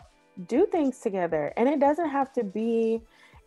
do 0.47 0.65
things 0.65 0.99
together. 0.99 1.53
And 1.55 1.69
it 1.69 1.79
doesn't 1.79 2.09
have 2.09 2.33
to 2.33 2.43
be 2.43 3.01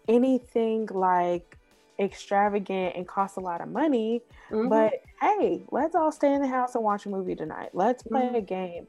anything 0.08 0.88
like 0.90 1.58
extravagant 1.98 2.96
and 2.96 3.06
cost 3.06 3.36
a 3.36 3.40
lot 3.40 3.60
of 3.60 3.68
money. 3.68 4.22
Mm-hmm. 4.50 4.68
But 4.68 5.02
hey, 5.20 5.62
let's 5.70 5.94
all 5.94 6.12
stay 6.12 6.32
in 6.32 6.40
the 6.40 6.48
house 6.48 6.74
and 6.74 6.84
watch 6.84 7.04
a 7.04 7.10
movie 7.10 7.34
tonight. 7.34 7.70
Let's 7.74 8.02
play 8.02 8.22
mm-hmm. 8.22 8.36
a 8.36 8.40
game. 8.40 8.86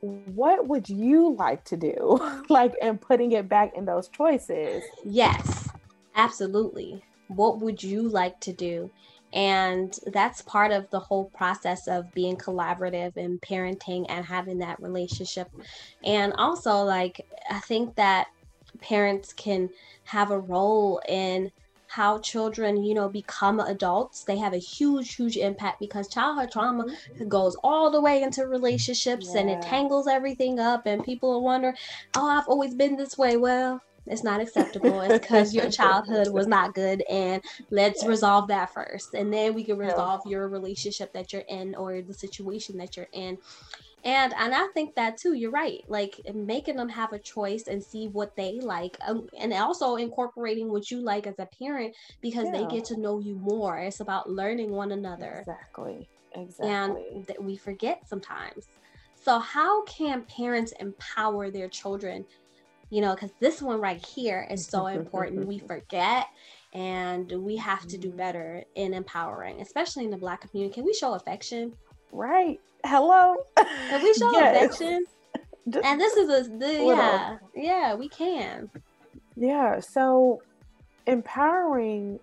What 0.00 0.66
would 0.66 0.88
you 0.88 1.34
like 1.34 1.64
to 1.66 1.76
do? 1.76 2.42
like, 2.48 2.74
and 2.82 3.00
putting 3.00 3.32
it 3.32 3.48
back 3.48 3.76
in 3.76 3.84
those 3.84 4.08
choices. 4.08 4.82
Yes, 5.04 5.68
absolutely 6.16 7.04
what 7.28 7.60
would 7.60 7.82
you 7.82 8.08
like 8.08 8.40
to 8.40 8.52
do 8.52 8.90
and 9.32 9.98
that's 10.06 10.40
part 10.42 10.72
of 10.72 10.88
the 10.90 10.98
whole 10.98 11.26
process 11.26 11.86
of 11.86 12.12
being 12.12 12.36
collaborative 12.36 13.16
and 13.16 13.40
parenting 13.40 14.06
and 14.08 14.24
having 14.24 14.58
that 14.58 14.80
relationship 14.80 15.48
and 16.04 16.32
also 16.34 16.82
like 16.82 17.26
i 17.50 17.58
think 17.60 17.94
that 17.96 18.28
parents 18.80 19.32
can 19.32 19.68
have 20.04 20.30
a 20.30 20.38
role 20.38 21.00
in 21.08 21.50
how 21.88 22.18
children 22.18 22.82
you 22.82 22.94
know 22.94 23.08
become 23.08 23.60
adults 23.60 24.24
they 24.24 24.36
have 24.36 24.52
a 24.52 24.58
huge 24.58 25.14
huge 25.14 25.36
impact 25.36 25.80
because 25.80 26.06
childhood 26.08 26.50
trauma 26.50 26.84
mm-hmm. 26.84 27.28
goes 27.28 27.56
all 27.64 27.90
the 27.90 28.00
way 28.00 28.22
into 28.22 28.46
relationships 28.46 29.30
yeah. 29.32 29.40
and 29.40 29.50
it 29.50 29.60
tangles 29.62 30.06
everything 30.06 30.60
up 30.60 30.86
and 30.86 31.02
people 31.02 31.32
are 31.32 31.40
wondering 31.40 31.74
oh 32.14 32.28
i've 32.28 32.48
always 32.48 32.74
been 32.74 32.96
this 32.96 33.16
way 33.16 33.36
well 33.36 33.80
it's 34.10 34.24
not 34.24 34.40
acceptable. 34.40 35.00
It's 35.00 35.18
because 35.18 35.54
your 35.54 35.70
childhood 35.70 36.28
was 36.28 36.46
not 36.56 36.74
good, 36.74 37.02
and 37.10 37.42
let's 37.70 38.04
resolve 38.04 38.48
that 38.48 38.72
first, 38.72 39.14
and 39.14 39.32
then 39.32 39.54
we 39.54 39.64
can 39.64 39.78
resolve 39.78 40.22
your 40.26 40.48
relationship 40.48 41.12
that 41.12 41.32
you're 41.32 41.42
in 41.42 41.74
or 41.74 42.02
the 42.02 42.14
situation 42.14 42.76
that 42.78 42.96
you're 42.96 43.08
in. 43.12 43.38
And 44.04 44.32
and 44.34 44.54
I 44.54 44.68
think 44.74 44.94
that 44.94 45.16
too. 45.16 45.34
You're 45.34 45.50
right. 45.50 45.82
Like 45.88 46.20
making 46.32 46.76
them 46.76 46.88
have 46.88 47.12
a 47.12 47.18
choice 47.18 47.66
and 47.66 47.82
see 47.82 48.08
what 48.08 48.36
they 48.36 48.60
like, 48.60 48.96
um, 49.06 49.28
and 49.38 49.52
also 49.52 49.96
incorporating 49.96 50.70
what 50.70 50.90
you 50.90 51.00
like 51.00 51.26
as 51.26 51.38
a 51.38 51.46
parent 51.46 51.94
because 52.20 52.46
yeah. 52.46 52.52
they 52.52 52.66
get 52.66 52.84
to 52.86 53.00
know 53.00 53.18
you 53.18 53.34
more. 53.36 53.78
It's 53.78 54.00
about 54.00 54.30
learning 54.30 54.70
one 54.70 54.92
another. 54.92 55.38
Exactly. 55.40 56.08
Exactly. 56.34 56.70
And 56.70 57.26
that 57.26 57.42
we 57.42 57.56
forget 57.56 58.08
sometimes. 58.08 58.68
So 59.20 59.38
how 59.38 59.82
can 59.84 60.22
parents 60.22 60.72
empower 60.78 61.50
their 61.50 61.68
children 61.68 62.24
you 62.90 63.00
know, 63.00 63.14
because 63.14 63.30
this 63.40 63.60
one 63.60 63.80
right 63.80 64.04
here 64.04 64.46
is 64.50 64.66
so 64.66 64.86
important. 64.86 65.46
we 65.46 65.58
forget 65.66 66.26
and 66.72 67.30
we 67.32 67.56
have 67.56 67.86
to 67.86 67.98
do 67.98 68.10
better 68.10 68.62
in 68.74 68.94
empowering, 68.94 69.60
especially 69.60 70.04
in 70.04 70.10
the 70.10 70.16
Black 70.16 70.48
community. 70.48 70.74
Can 70.74 70.84
we 70.84 70.92
show 70.92 71.14
affection? 71.14 71.72
Right. 72.12 72.60
Hello. 72.84 73.36
Can 73.56 74.02
we 74.02 74.14
show 74.14 74.30
yes. 74.32 74.56
affection? 74.56 75.04
Just 75.68 75.84
and 75.84 76.00
this 76.00 76.16
is 76.16 76.28
a 76.30 76.50
the, 76.50 76.84
yeah 76.86 77.38
yeah 77.54 77.94
we 77.94 78.08
can. 78.08 78.70
Yeah. 79.36 79.80
So 79.80 80.40
empowering 81.06 82.18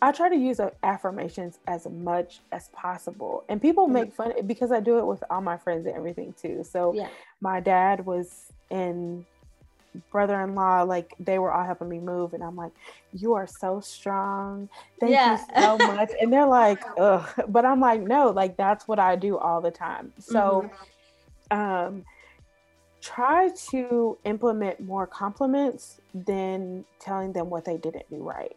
I 0.00 0.12
try 0.12 0.28
to 0.28 0.36
use 0.36 0.60
affirmations 0.82 1.58
as 1.66 1.86
much 1.86 2.40
as 2.52 2.68
possible. 2.68 3.44
And 3.48 3.60
people 3.60 3.84
mm-hmm. 3.84 3.94
make 3.94 4.12
fun 4.12 4.32
because 4.46 4.70
I 4.70 4.80
do 4.80 4.98
it 4.98 5.06
with 5.06 5.24
all 5.30 5.40
my 5.40 5.56
friends 5.56 5.86
and 5.86 5.96
everything 5.96 6.34
too. 6.40 6.62
So 6.62 6.92
yeah. 6.92 7.08
my 7.40 7.60
dad 7.60 8.04
was 8.04 8.52
in 8.70 9.24
brother-in-law 10.10 10.82
like 10.82 11.14
they 11.20 11.38
were 11.38 11.52
all 11.52 11.64
helping 11.64 11.88
me 11.88 11.98
move 11.98 12.32
and 12.34 12.42
i'm 12.42 12.56
like 12.56 12.72
you 13.14 13.34
are 13.34 13.46
so 13.46 13.80
strong. 13.80 14.68
Thank 14.98 15.12
yeah. 15.12 15.38
you 15.38 15.62
so 15.62 15.78
much. 15.78 16.10
And 16.20 16.32
they're 16.32 16.46
like 16.46 16.82
ugh. 16.98 17.28
But 17.48 17.64
i'm 17.64 17.80
like 17.80 18.00
no 18.00 18.30
like 18.30 18.56
that's 18.56 18.86
what 18.88 18.98
i 18.98 19.16
do 19.16 19.38
all 19.38 19.60
the 19.60 19.70
time. 19.70 20.12
So 20.18 20.70
mm-hmm. 21.50 21.60
um 21.60 22.04
try 23.00 23.50
to 23.70 24.16
implement 24.24 24.80
more 24.80 25.06
compliments 25.06 26.00
than 26.14 26.84
telling 26.98 27.32
them 27.32 27.50
what 27.50 27.64
they 27.64 27.76
didn't 27.76 28.08
do 28.10 28.16
right. 28.16 28.52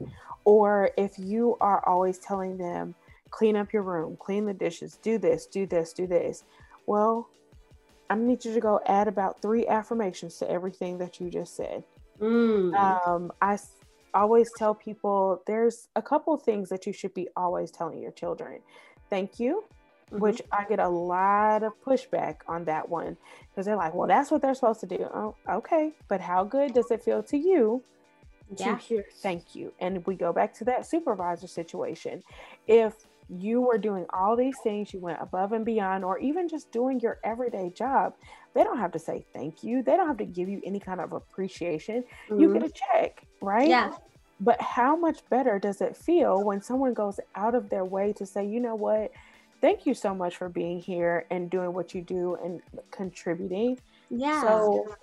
Or 0.46 0.92
if 0.98 1.20
you 1.20 1.58
are 1.60 1.86
always 1.88 2.18
telling 2.18 2.58
them 2.58 2.96
clean 3.30 3.58
up 3.58 3.74
your 3.74 3.84
room 3.84 4.16
clean 4.18 4.46
the 4.46 4.54
dishes 4.54 5.00
do 5.02 5.18
this 5.18 5.46
do 5.48 5.66
this 5.66 5.92
do 5.92 6.08
this 6.08 6.46
well 6.86 7.28
I 8.10 8.16
need 8.16 8.46
you 8.46 8.54
to 8.54 8.60
go 8.60 8.80
add 8.86 9.08
about 9.08 9.42
three 9.42 9.68
affirmations 9.68 10.38
to 10.38 10.50
everything 10.50 10.98
that 11.00 11.20
you 11.20 11.30
just 11.30 11.56
said. 11.56 11.84
Mm. 12.22 12.74
Um, 12.76 13.32
I 13.42 13.58
always 14.14 14.50
tell 14.58 14.74
people 14.74 15.42
there's 15.46 15.90
a 15.96 16.02
couple 16.02 16.36
things 16.38 16.70
that 16.70 16.86
you 16.88 16.94
should 16.94 17.14
be 17.14 17.28
always 17.36 17.72
telling 17.72 18.00
your 18.02 18.12
children. 18.12 18.60
Thank 19.10 19.40
you, 19.40 19.64
mm-hmm. 20.12 20.20
which 20.22 20.42
I 20.52 20.66
get 20.66 20.80
a 20.80 20.88
lot 20.88 21.64
of 21.64 21.74
pushback 21.86 22.38
on 22.48 22.66
that 22.66 22.90
one 22.90 23.18
because 23.50 23.66
they're 23.66 23.76
like, 23.76 23.94
well, 23.94 24.08
that's 24.08 24.32
what 24.32 24.42
they're 24.42 24.56
supposed 24.56 24.80
to 24.82 24.88
do. 24.88 25.08
Oh, 25.14 25.36
okay. 25.50 25.94
But 26.08 26.22
how 26.22 26.44
good 26.44 26.74
does 26.74 26.92
it 26.92 27.04
feel 27.04 27.24
to 27.24 27.38
you 27.38 27.84
yeah. 28.56 28.76
to 28.76 28.76
hear 28.76 29.06
thank 29.22 29.56
you? 29.56 29.74
And 29.80 30.06
we 30.06 30.16
go 30.16 30.34
back 30.34 30.54
to 30.56 30.66
that 30.66 30.86
supervisor 30.86 31.48
situation. 31.48 32.24
If 32.68 33.07
you 33.30 33.62
were 33.62 33.78
doing 33.78 34.06
all 34.14 34.36
these 34.36 34.58
things, 34.64 34.94
you 34.94 35.00
went 35.00 35.20
above 35.22 35.52
and 35.52 35.66
beyond, 35.66 36.04
or 36.04 36.18
even 36.20 36.48
just 36.48 36.72
doing 36.72 37.00
your 37.00 37.20
everyday 37.24 37.70
job, 37.70 38.14
they 38.54 38.64
don't 38.64 38.78
have 38.78 38.92
to 38.94 39.00
say 39.00 39.26
thank 39.34 39.64
you. 39.64 39.84
They 39.84 39.96
don't 39.98 40.08
have 40.08 40.18
to 40.18 40.26
give 40.26 40.50
you 40.50 40.62
any 40.66 40.80
kind 40.80 41.00
of 41.00 41.14
appreciation. 41.14 42.04
Mm-hmm. 42.30 42.40
You 42.40 42.54
get 42.54 42.64
a 42.64 42.72
check, 42.72 43.24
right? 43.42 43.68
Yeah. 43.68 43.92
But 44.40 44.62
how 44.62 44.96
much 44.96 45.20
better 45.30 45.60
does 45.60 45.82
it 45.82 45.96
feel 45.96 46.44
when 46.44 46.62
someone 46.62 46.94
goes 46.94 47.20
out 47.36 47.56
of 47.56 47.70
their 47.70 47.86
way 47.86 48.14
to 48.14 48.26
say, 48.26 48.46
you 48.46 48.60
know 48.60 48.76
what? 48.76 49.12
Thank 49.62 49.86
you 49.88 49.94
so 49.94 50.14
much 50.14 50.38
for 50.38 50.50
being 50.50 50.80
here 50.80 51.26
and 51.32 51.50
doing 51.50 51.74
what 51.74 51.96
you 51.96 52.02
do 52.02 52.38
and 52.44 52.62
contributing. 52.92 53.80
Yeah. 54.10 54.42
So 54.42 54.96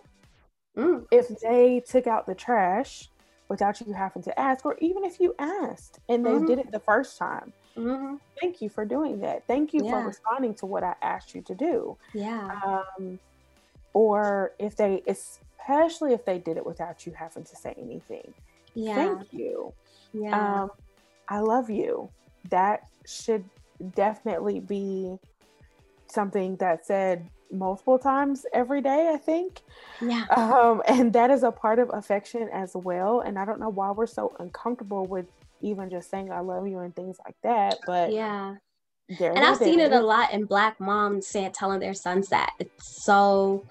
mm. 0.77 1.05
if 1.11 1.29
they 1.41 1.83
took 1.87 2.07
out 2.07 2.27
the 2.27 2.35
trash 2.35 3.11
without 3.49 3.81
you 3.81 3.93
having 3.93 4.23
to 4.23 4.39
ask, 4.39 4.65
or 4.65 4.77
even 4.81 5.05
if 5.05 5.19
you 5.19 5.35
asked 5.39 5.99
and 6.09 6.25
they 6.25 6.31
mm-hmm. 6.31 6.47
did 6.47 6.59
it 6.61 6.71
the 6.71 6.81
first 6.81 7.19
time, 7.19 7.53
Mm-hmm. 7.77 8.17
Thank 8.41 8.63
you 8.63 8.69
for 8.69 8.85
doing 8.85 9.21
that. 9.21 9.47
Thank 9.47 9.73
you 9.73 9.85
yeah. 9.85 9.91
for 9.91 10.07
responding 10.07 10.55
to 10.57 10.67
what 10.67 10.83
I 10.85 10.95
asked 11.03 11.35
you 11.35 11.43
to 11.43 11.55
do. 11.55 11.97
Yeah. 12.13 12.61
Um, 12.65 13.19
or 13.93 14.53
if 14.59 14.77
they, 14.77 15.03
especially 15.07 16.13
if 16.13 16.25
they 16.25 16.39
did 16.39 16.57
it 16.57 16.65
without 16.65 17.07
you 17.07 17.13
having 17.13 17.45
to 17.45 17.57
say 17.57 17.75
anything. 17.79 18.33
Yeah. 18.75 18.95
Thank 18.95 19.33
you. 19.33 19.73
Yeah. 20.13 20.63
Um, 20.63 20.71
I 21.29 21.41
love 21.41 21.71
you. 21.71 22.09
That 22.51 22.87
should 23.07 23.45
definitely 23.95 24.61
be 24.61 25.19
something 26.07 26.57
that 26.57 26.87
said 26.87 27.29
multiple 27.55 27.99
times 27.99 28.45
every 28.53 28.81
day, 28.81 29.11
I 29.13 29.17
think. 29.17 29.63
Yeah. 30.01 30.25
Um, 30.37 30.83
and 30.87 31.13
that 31.13 31.31
is 31.31 31.43
a 31.43 31.51
part 31.51 31.79
of 31.79 31.91
affection 31.93 32.49
as 32.53 32.73
well. 32.75 33.21
And 33.21 33.39
I 33.39 33.45
don't 33.45 33.61
know 33.61 33.69
why 33.69 33.91
we're 33.91 34.07
so 34.07 34.35
uncomfortable 34.39 35.07
with 35.07 35.27
even 35.61 35.91
just 35.91 36.11
saying 36.11 36.31
I 36.31 36.41
love 36.41 36.67
you 36.69 36.79
and 36.81 36.95
things 36.95 37.17
like 37.25 37.37
that. 37.43 37.79
But 37.87 38.13
yeah. 38.13 38.57
And 39.21 39.39
I've 39.39 39.59
seen 39.59 39.81
it 39.81 39.93
a 39.93 40.01
lot 40.01 40.33
in 40.33 40.45
black 40.45 40.81
moms 40.81 41.27
saying 41.27 41.53
telling 41.53 41.81
their 41.81 41.95
sons 41.95 42.29
that. 42.29 42.53
It's 42.59 43.05
so 43.05 43.67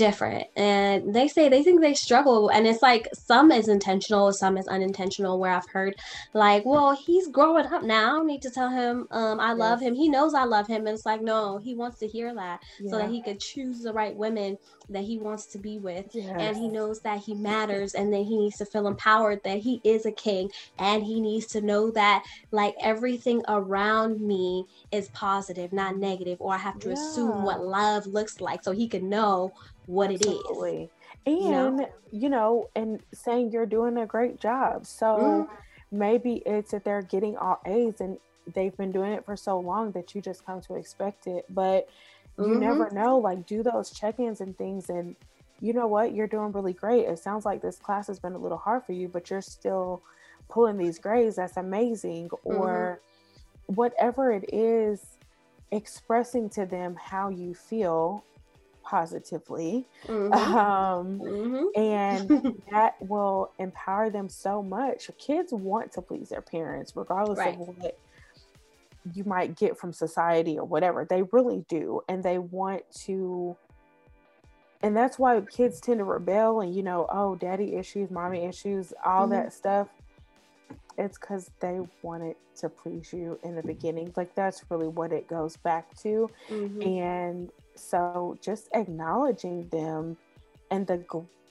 different 0.00 0.46
and 0.56 1.14
they 1.14 1.28
say 1.28 1.50
they 1.50 1.62
think 1.62 1.82
they 1.82 1.92
struggle 1.92 2.48
and 2.48 2.66
it's 2.66 2.80
like 2.80 3.06
some 3.12 3.52
is 3.52 3.68
intentional 3.68 4.32
some 4.32 4.56
is 4.56 4.66
unintentional 4.66 5.38
where 5.38 5.52
i've 5.52 5.68
heard 5.68 5.94
like 6.32 6.64
well 6.64 6.96
he's 6.96 7.28
growing 7.28 7.66
up 7.66 7.82
now 7.82 8.14
i 8.14 8.16
don't 8.16 8.26
need 8.26 8.40
to 8.40 8.48
tell 8.48 8.70
him 8.70 9.06
um, 9.10 9.38
i 9.38 9.52
love 9.52 9.78
him 9.78 9.94
he 9.94 10.08
knows 10.08 10.32
i 10.32 10.42
love 10.42 10.66
him 10.66 10.86
and 10.86 10.94
it's 10.96 11.04
like 11.04 11.20
no 11.20 11.58
he 11.58 11.74
wants 11.74 11.98
to 11.98 12.06
hear 12.06 12.34
that 12.34 12.62
yeah. 12.80 12.90
so 12.90 12.96
that 12.96 13.10
he 13.10 13.20
could 13.20 13.38
choose 13.38 13.82
the 13.82 13.92
right 13.92 14.16
women 14.16 14.56
that 14.90 15.04
he 15.04 15.18
wants 15.18 15.46
to 15.46 15.58
be 15.58 15.78
with 15.78 16.06
yes. 16.12 16.36
and 16.38 16.56
he 16.56 16.68
knows 16.68 17.00
that 17.00 17.18
he 17.18 17.34
matters 17.34 17.94
and 17.94 18.12
then 18.12 18.24
he 18.24 18.36
needs 18.36 18.56
to 18.58 18.66
feel 18.66 18.86
empowered 18.86 19.42
that 19.44 19.58
he 19.58 19.80
is 19.84 20.04
a 20.06 20.12
king 20.12 20.50
and 20.78 21.02
he 21.02 21.20
needs 21.20 21.46
to 21.46 21.60
know 21.60 21.90
that 21.90 22.24
like 22.50 22.74
everything 22.82 23.42
around 23.48 24.20
me 24.20 24.64
is 24.92 25.08
positive 25.10 25.72
not 25.72 25.96
negative 25.96 26.38
or 26.40 26.52
i 26.52 26.58
have 26.58 26.78
to 26.78 26.88
yeah. 26.88 26.94
assume 26.94 27.42
what 27.42 27.64
love 27.64 28.06
looks 28.06 28.40
like 28.40 28.62
so 28.62 28.72
he 28.72 28.88
can 28.88 29.08
know 29.08 29.52
what 29.90 30.10
Absolutely. 30.10 30.76
it 30.76 30.82
is. 30.84 30.88
And, 31.26 31.36
you 31.44 31.50
know? 31.50 31.88
you 32.12 32.28
know, 32.28 32.70
and 32.74 33.00
saying 33.12 33.50
you're 33.50 33.66
doing 33.66 33.98
a 33.98 34.06
great 34.06 34.40
job. 34.40 34.86
So 34.86 35.06
mm. 35.06 35.48
maybe 35.90 36.42
it's 36.46 36.70
that 36.70 36.84
they're 36.84 37.02
getting 37.02 37.36
all 37.36 37.60
A's 37.66 38.00
and 38.00 38.18
they've 38.54 38.76
been 38.76 38.92
doing 38.92 39.12
it 39.12 39.24
for 39.24 39.36
so 39.36 39.58
long 39.58 39.92
that 39.92 40.14
you 40.14 40.22
just 40.22 40.46
come 40.46 40.60
to 40.62 40.76
expect 40.76 41.26
it. 41.26 41.44
But 41.50 41.88
you 42.40 42.52
mm-hmm. 42.54 42.60
never 42.60 42.90
know, 42.90 43.18
like, 43.18 43.46
do 43.46 43.62
those 43.62 43.90
check 43.90 44.18
ins 44.18 44.40
and 44.40 44.56
things. 44.56 44.88
And 44.90 45.16
you 45.60 45.72
know 45.72 45.86
what? 45.86 46.14
You're 46.14 46.26
doing 46.26 46.52
really 46.52 46.72
great. 46.72 47.06
It 47.06 47.18
sounds 47.18 47.44
like 47.44 47.62
this 47.62 47.78
class 47.78 48.06
has 48.06 48.18
been 48.18 48.32
a 48.32 48.38
little 48.38 48.58
hard 48.58 48.84
for 48.84 48.92
you, 48.92 49.08
but 49.08 49.30
you're 49.30 49.42
still 49.42 50.02
pulling 50.48 50.76
these 50.76 50.98
grades. 50.98 51.36
That's 51.36 51.56
amazing. 51.56 52.30
Or 52.44 53.00
mm-hmm. 53.68 53.74
whatever 53.74 54.32
it 54.32 54.52
is, 54.52 55.04
expressing 55.72 56.48
to 56.50 56.66
them 56.66 56.96
how 57.00 57.28
you 57.28 57.54
feel 57.54 58.24
positively 58.82 59.86
mm-hmm. 60.06 60.32
Um, 60.32 61.20
mm-hmm. 61.20 61.80
and 61.80 62.60
that 62.70 62.96
will 63.00 63.52
empower 63.58 64.10
them 64.10 64.28
so 64.28 64.62
much 64.62 65.10
kids 65.18 65.52
want 65.52 65.92
to 65.92 66.02
please 66.02 66.30
their 66.30 66.40
parents 66.40 66.96
regardless 66.96 67.38
right. 67.38 67.54
of 67.54 67.68
what 67.68 67.98
you 69.12 69.24
might 69.24 69.56
get 69.56 69.78
from 69.78 69.92
society 69.92 70.58
or 70.58 70.64
whatever 70.64 71.04
they 71.04 71.22
really 71.32 71.64
do 71.68 72.00
and 72.08 72.22
they 72.22 72.38
want 72.38 72.82
to 72.92 73.56
and 74.82 74.96
that's 74.96 75.18
why 75.18 75.40
kids 75.42 75.80
tend 75.80 75.98
to 75.98 76.04
rebel 76.04 76.60
and 76.60 76.74
you 76.74 76.82
know 76.82 77.06
oh 77.10 77.34
daddy 77.34 77.74
issues 77.74 78.10
mommy 78.10 78.44
issues 78.44 78.92
all 79.04 79.22
mm-hmm. 79.22 79.32
that 79.32 79.52
stuff 79.52 79.88
it's 80.98 81.18
because 81.18 81.50
they 81.60 81.80
wanted 82.02 82.36
to 82.54 82.68
please 82.68 83.12
you 83.12 83.38
in 83.42 83.54
the 83.54 83.62
beginning 83.62 84.12
like 84.16 84.34
that's 84.34 84.64
really 84.70 84.88
what 84.88 85.12
it 85.12 85.26
goes 85.26 85.56
back 85.56 85.94
to 85.96 86.28
mm-hmm. 86.50 86.82
and 86.82 87.50
so 87.74 88.36
just 88.42 88.68
acknowledging 88.74 89.66
them 89.68 90.16
and 90.70 90.86
the 90.86 90.98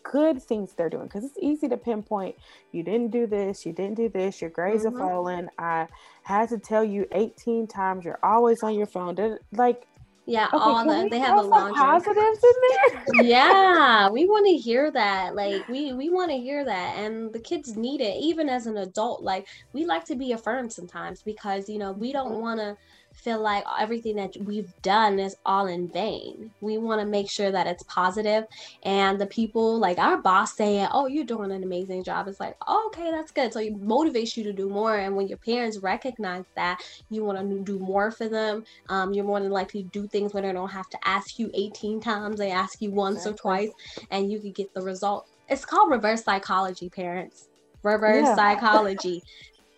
good 0.03 0.41
things 0.41 0.73
they're 0.73 0.89
doing 0.89 1.03
because 1.03 1.23
it's 1.23 1.38
easy 1.39 1.67
to 1.67 1.77
pinpoint 1.77 2.35
you 2.71 2.83
didn't 2.83 3.12
do 3.12 3.27
this, 3.27 3.65
you 3.65 3.73
didn't 3.73 3.95
do 3.95 4.09
this, 4.09 4.41
your 4.41 4.49
grades 4.49 4.85
mm-hmm. 4.85 4.95
are 5.01 5.09
falling. 5.09 5.47
I 5.57 5.88
had 6.23 6.49
to 6.49 6.57
tell 6.57 6.83
you 6.83 7.07
18 7.12 7.67
times 7.67 8.05
you're 8.05 8.19
always 8.23 8.63
on 8.63 8.75
your 8.75 8.88
phone. 8.88 9.38
Like 9.51 9.88
yeah, 10.29 10.45
okay, 10.45 10.57
all 10.59 10.85
the 10.85 11.07
they 11.09 11.17
have 11.17 11.39
a 11.39 11.41
long 11.41 11.73
positives 11.73 12.39
in 12.43 12.51
there. 12.69 13.25
yeah, 13.25 14.09
we 14.12 14.25
want 14.29 14.45
to 14.45 14.55
hear 14.55 14.91
that. 14.91 15.33
Like 15.33 15.67
we 15.67 15.91
we 15.93 16.12
want 16.12 16.29
to 16.29 16.38
hear 16.38 16.63
that, 16.63 16.99
and 16.99 17.33
the 17.33 17.39
kids 17.39 17.75
need 17.75 17.99
it. 17.99 18.15
Even 18.21 18.47
as 18.47 18.67
an 18.67 18.77
adult, 18.77 19.23
like 19.23 19.47
we 19.73 19.85
like 19.85 20.05
to 20.05 20.15
be 20.15 20.33
affirmed 20.33 20.71
sometimes 20.71 21.23
because 21.23 21.67
you 21.67 21.79
know 21.79 21.93
we 21.93 22.12
don't 22.12 22.33
mm-hmm. 22.33 22.41
want 22.41 22.59
to 22.59 22.77
feel 23.19 23.41
like 23.41 23.63
everything 23.79 24.15
that 24.15 24.36
we've 24.43 24.73
done 24.82 25.19
is 25.19 25.36
all 25.45 25.67
in 25.67 25.88
vain. 25.88 26.51
We 26.62 26.77
want 26.77 27.01
to 27.01 27.05
make 27.05 27.29
sure 27.29 27.51
that 27.51 27.67
it's 27.67 27.84
positive 27.84 28.45
and 28.84 29.19
the 29.19 29.27
people 29.27 29.77
like 29.77 29.97
our 29.97 30.17
boss 30.17 30.55
saying, 30.55 30.88
"Oh, 30.91 31.08
you're 31.08 31.25
doing 31.25 31.51
an 31.51 31.63
amazing 31.63 32.03
job." 32.03 32.27
It's 32.27 32.39
like, 32.39 32.55
oh, 32.67 32.88
"Okay, 32.88 33.12
that's 33.12 33.32
good." 33.32 33.53
So 33.53 33.60
it 33.60 33.79
motivates 33.82 34.36
you 34.38 34.43
to 34.45 34.53
do 34.53 34.69
more 34.69 34.97
and 34.97 35.15
when 35.15 35.27
your 35.27 35.38
parents 35.38 35.77
recognize 35.77 36.45
that, 36.55 36.82
you 37.10 37.23
want 37.23 37.39
to 37.39 37.60
do 37.60 37.79
more 37.79 38.12
for 38.12 38.27
them. 38.27 38.63
Um, 38.89 39.13
you're 39.13 39.25
more 39.25 39.39
than 39.39 39.51
likely 39.51 39.84
to 39.84 39.89
do 39.89 40.08
things 40.08 40.34
when 40.34 40.43
they 40.43 40.51
don't 40.51 40.69
have 40.69 40.89
to 40.89 41.08
ask 41.08 41.39
you 41.39 41.51
18 41.53 41.99
times, 41.99 42.39
they 42.39 42.51
ask 42.51 42.82
you 42.82 42.91
once 42.91 43.25
exactly. 43.25 43.34
or 43.34 43.38
twice 43.38 43.71
and 44.12 44.32
you 44.32 44.39
can 44.39 44.51
get 44.51 44.73
the 44.73 44.82
result. 44.82 45.27
It's 45.47 45.65
called 45.65 45.91
reverse 45.91 46.23
psychology, 46.23 46.89
parents. 46.89 47.47
Reverse 47.82 48.25
yeah. 48.25 48.36
psychology. 48.36 49.23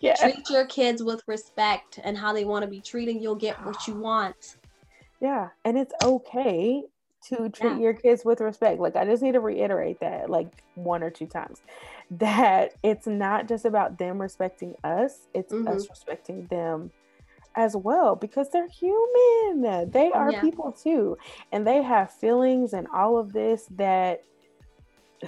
Yeah. 0.02 0.16
Treat 0.16 0.50
your 0.50 0.66
kids 0.66 1.02
with 1.02 1.22
respect 1.26 2.00
and 2.02 2.18
how 2.18 2.32
they 2.32 2.44
want 2.44 2.64
to 2.64 2.68
be 2.68 2.80
treated. 2.80 3.22
You'll 3.22 3.36
get 3.36 3.64
what 3.64 3.86
you 3.86 3.94
want. 3.94 4.56
Yeah. 5.20 5.48
And 5.64 5.78
it's 5.78 5.94
okay 6.02 6.82
to 7.28 7.48
treat 7.48 7.74
yeah. 7.74 7.78
your 7.78 7.94
kids 7.94 8.24
with 8.24 8.40
respect. 8.40 8.80
Like 8.80 8.96
I 8.96 9.04
just 9.04 9.22
need 9.22 9.32
to 9.32 9.40
reiterate 9.40 10.00
that 10.00 10.28
like 10.28 10.64
one 10.74 11.04
or 11.04 11.10
two 11.10 11.26
times. 11.26 11.62
That 12.10 12.74
it's 12.82 13.06
not 13.06 13.46
just 13.48 13.64
about 13.64 13.96
them 13.96 14.20
respecting 14.20 14.74
us, 14.82 15.28
it's 15.32 15.52
mm-hmm. 15.52 15.68
us 15.68 15.88
respecting 15.88 16.46
them 16.46 16.90
as 17.54 17.76
well 17.76 18.16
because 18.16 18.50
they're 18.50 18.68
human. 18.68 19.90
They 19.90 20.10
are 20.12 20.32
yeah. 20.32 20.40
people 20.40 20.72
too. 20.72 21.16
And 21.52 21.64
they 21.64 21.80
have 21.80 22.10
feelings 22.10 22.72
and 22.72 22.88
all 22.92 23.18
of 23.18 23.32
this 23.32 23.66
that 23.76 24.24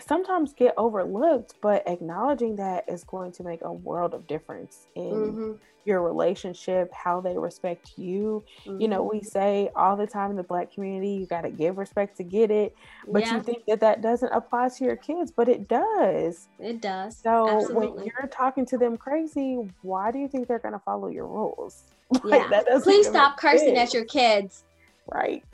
sometimes 0.03 0.53
get 0.53 0.75
overlooked, 0.77 1.55
but 1.61 1.87
acknowledging 1.87 2.57
that 2.57 2.85
is 2.89 3.05
going 3.05 3.33
to 3.33 3.43
make 3.43 3.61
a 3.63 3.73
world 3.73 4.15
of 4.15 4.27
difference 4.27 4.87
in 4.95 5.13
mm-hmm. 5.13 5.53
your 5.85 6.03
relationship, 6.03 6.93
how 6.93 7.21
they 7.21 7.37
respect 7.37 7.93
you. 7.97 8.45
Mm-hmm. 8.65 8.81
You 8.81 8.89
know, 8.89 9.03
we 9.03 9.19
mm-hmm. 9.19 9.27
say 9.27 9.71
all 9.77 9.97
the 9.97 10.07
time 10.07 10.31
in 10.31 10.37
the 10.37 10.43
black 10.43 10.73
community, 10.73 11.11
you 11.11 11.27
got 11.27 11.43
to 11.43 11.51
give 11.51 11.79
respect 11.79 12.17
to 12.17 12.25
get 12.25 12.51
it, 12.51 12.75
but 13.07 13.23
yeah. 13.23 13.37
you 13.37 13.43
think 13.43 13.65
that 13.67 13.81
that 13.81 14.03
doesn't 14.03 14.33
apply 14.33 14.69
to 14.71 14.85
your 14.85 14.97
kids, 14.97 15.31
but 15.31 15.49
it 15.49 15.69
does. 15.69 16.49
It 16.59 16.81
does. 16.81 17.17
So 17.17 17.49
Absolutely. 17.49 17.89
when 17.89 18.07
you're 18.07 18.29
talking 18.29 18.67
to 18.67 18.79
them 18.79 18.97
crazy, 18.97 19.71
why 19.83 20.11
do 20.11 20.19
you 20.19 20.29
think 20.29 20.49
they're 20.49 20.59
going 20.59 20.75
to 20.75 20.81
follow 20.81 21.09
your 21.09 21.27
rules? 21.27 21.85
Like, 22.23 22.49
yeah. 22.51 22.79
Please 22.83 23.09
stop 23.09 23.39
cursing 23.39 23.75
sense. 23.75 23.91
at 23.91 23.95
your 23.95 24.05
kids. 24.05 24.63
Right. 25.07 25.45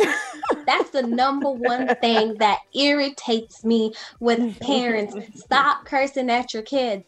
That's 0.64 0.90
the 0.90 1.02
number 1.02 1.50
one 1.50 1.88
thing 1.96 2.36
that 2.38 2.60
irritates 2.72 3.64
me 3.64 3.94
with 4.20 4.60
parents. 4.60 5.16
Stop 5.40 5.84
cursing 5.84 6.30
at 6.30 6.54
your 6.54 6.62
kids. 6.62 7.04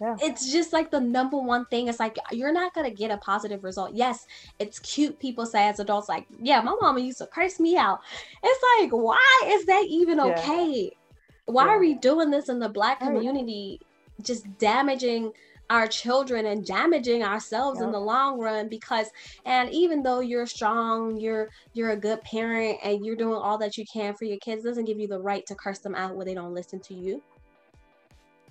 Yeah. 0.00 0.16
It's 0.20 0.50
just 0.50 0.72
like 0.72 0.90
the 0.90 1.00
number 1.00 1.36
one 1.36 1.66
thing. 1.66 1.88
It's 1.88 2.00
like 2.00 2.18
you're 2.32 2.52
not 2.52 2.74
gonna 2.74 2.90
get 2.90 3.10
a 3.10 3.18
positive 3.18 3.62
result. 3.62 3.94
Yes, 3.94 4.26
it's 4.58 4.78
cute. 4.78 5.18
People 5.18 5.44
say 5.44 5.68
as 5.68 5.78
adults, 5.78 6.08
like, 6.08 6.26
yeah, 6.42 6.60
my 6.62 6.74
mama 6.80 7.00
used 7.00 7.18
to 7.18 7.26
curse 7.26 7.60
me 7.60 7.76
out. 7.76 8.00
It's 8.42 8.64
like, 8.78 8.90
why 8.90 9.42
is 9.46 9.66
that 9.66 9.84
even 9.88 10.18
okay? 10.18 10.96
Why 11.44 11.66
yeah. 11.66 11.70
are 11.72 11.78
we 11.78 11.94
doing 11.94 12.30
this 12.30 12.48
in 12.48 12.58
the 12.58 12.68
black 12.68 13.00
community? 13.00 13.80
Just 14.22 14.46
damaging 14.58 15.32
our 15.70 15.86
children 15.86 16.46
and 16.46 16.66
damaging 16.66 17.22
ourselves 17.22 17.78
yep. 17.78 17.86
in 17.86 17.92
the 17.92 17.98
long 17.98 18.38
run 18.38 18.68
because 18.68 19.06
and 19.46 19.70
even 19.70 20.02
though 20.02 20.18
you're 20.18 20.46
strong 20.46 21.16
you're 21.16 21.48
you're 21.72 21.90
a 21.90 21.96
good 21.96 22.20
parent 22.22 22.76
and 22.82 23.06
you're 23.06 23.16
doing 23.16 23.36
all 23.36 23.56
that 23.56 23.78
you 23.78 23.84
can 23.90 24.12
for 24.14 24.24
your 24.24 24.36
kids 24.38 24.64
doesn't 24.64 24.84
give 24.84 24.98
you 24.98 25.06
the 25.06 25.18
right 25.18 25.46
to 25.46 25.54
curse 25.54 25.78
them 25.78 25.94
out 25.94 26.16
when 26.16 26.26
they 26.26 26.34
don't 26.34 26.52
listen 26.52 26.80
to 26.80 26.94
you. 26.94 27.22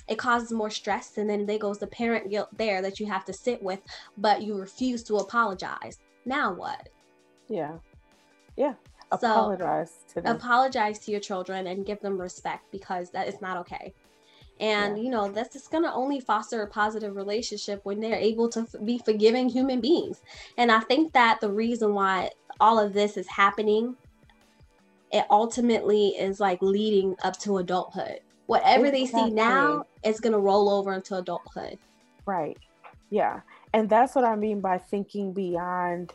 It 0.08 0.18
causes 0.18 0.52
more 0.52 0.72
stress 0.72 1.18
and 1.18 1.30
then 1.30 1.46
there 1.46 1.60
goes 1.60 1.78
the 1.78 1.88
parent 1.88 2.32
guilt 2.32 2.50
there 2.58 2.82
that 2.82 3.00
you 3.00 3.06
have 3.08 3.26
to 3.26 3.34
sit 3.34 3.62
with 3.62 3.82
but 4.18 4.42
you 4.42 4.56
refuse 4.56 5.04
to 5.04 5.18
apologize. 5.18 6.00
Now 6.26 6.54
what? 6.54 6.88
Yeah. 7.50 7.78
Yeah. 8.56 8.74
Apologize 9.12 9.92
so, 10.08 10.14
to 10.16 10.22
them. 10.22 10.36
apologize 10.36 11.00
to 11.00 11.12
your 11.12 11.20
children 11.20 11.68
and 11.68 11.86
give 11.86 12.00
them 12.00 12.20
respect 12.20 12.72
because 12.72 13.10
that 13.10 13.28
is 13.28 13.42
not 13.42 13.58
okay 13.58 13.94
and 14.60 14.98
yeah. 14.98 15.04
you 15.04 15.10
know 15.10 15.30
that's 15.32 15.54
just 15.54 15.72
going 15.72 15.84
to 15.84 15.94
only 15.94 16.20
foster 16.20 16.62
a 16.62 16.68
positive 16.68 17.16
relationship 17.16 17.80
when 17.84 18.00
they're 18.00 18.16
able 18.16 18.50
to 18.50 18.62
f- 18.62 18.86
be 18.86 19.00
forgiving 19.00 19.50
human 19.50 19.80
beings 19.80 20.22
and 20.58 20.72
i 20.72 20.80
think 20.80 21.14
that 21.14 21.40
the 21.42 21.50
reason 21.50 21.94
why 21.94 22.30
all 22.60 22.80
of 22.80 22.94
this 22.94 23.18
is 23.18 23.28
happening 23.28 23.96
it 25.12 25.26
ultimately 25.30 26.10
is 26.10 26.40
like 26.40 26.62
leading 26.62 27.16
up 27.24 27.38
to 27.40 27.58
adulthood 27.58 28.20
whatever 28.48 28.86
exactly. 28.86 29.06
they 29.06 29.06
see 29.06 29.30
now 29.34 29.84
is 30.04 30.20
going 30.20 30.34
to 30.34 30.40
roll 30.40 30.70
over 30.70 30.94
into 30.94 31.16
adulthood 31.16 31.78
right 32.26 32.58
yeah 33.10 33.40
and 33.74 33.90
that's 33.90 34.16
what 34.16 34.26
i 34.26 34.36
mean 34.36 34.60
by 34.60 34.78
thinking 34.78 35.34
beyond 35.34 36.14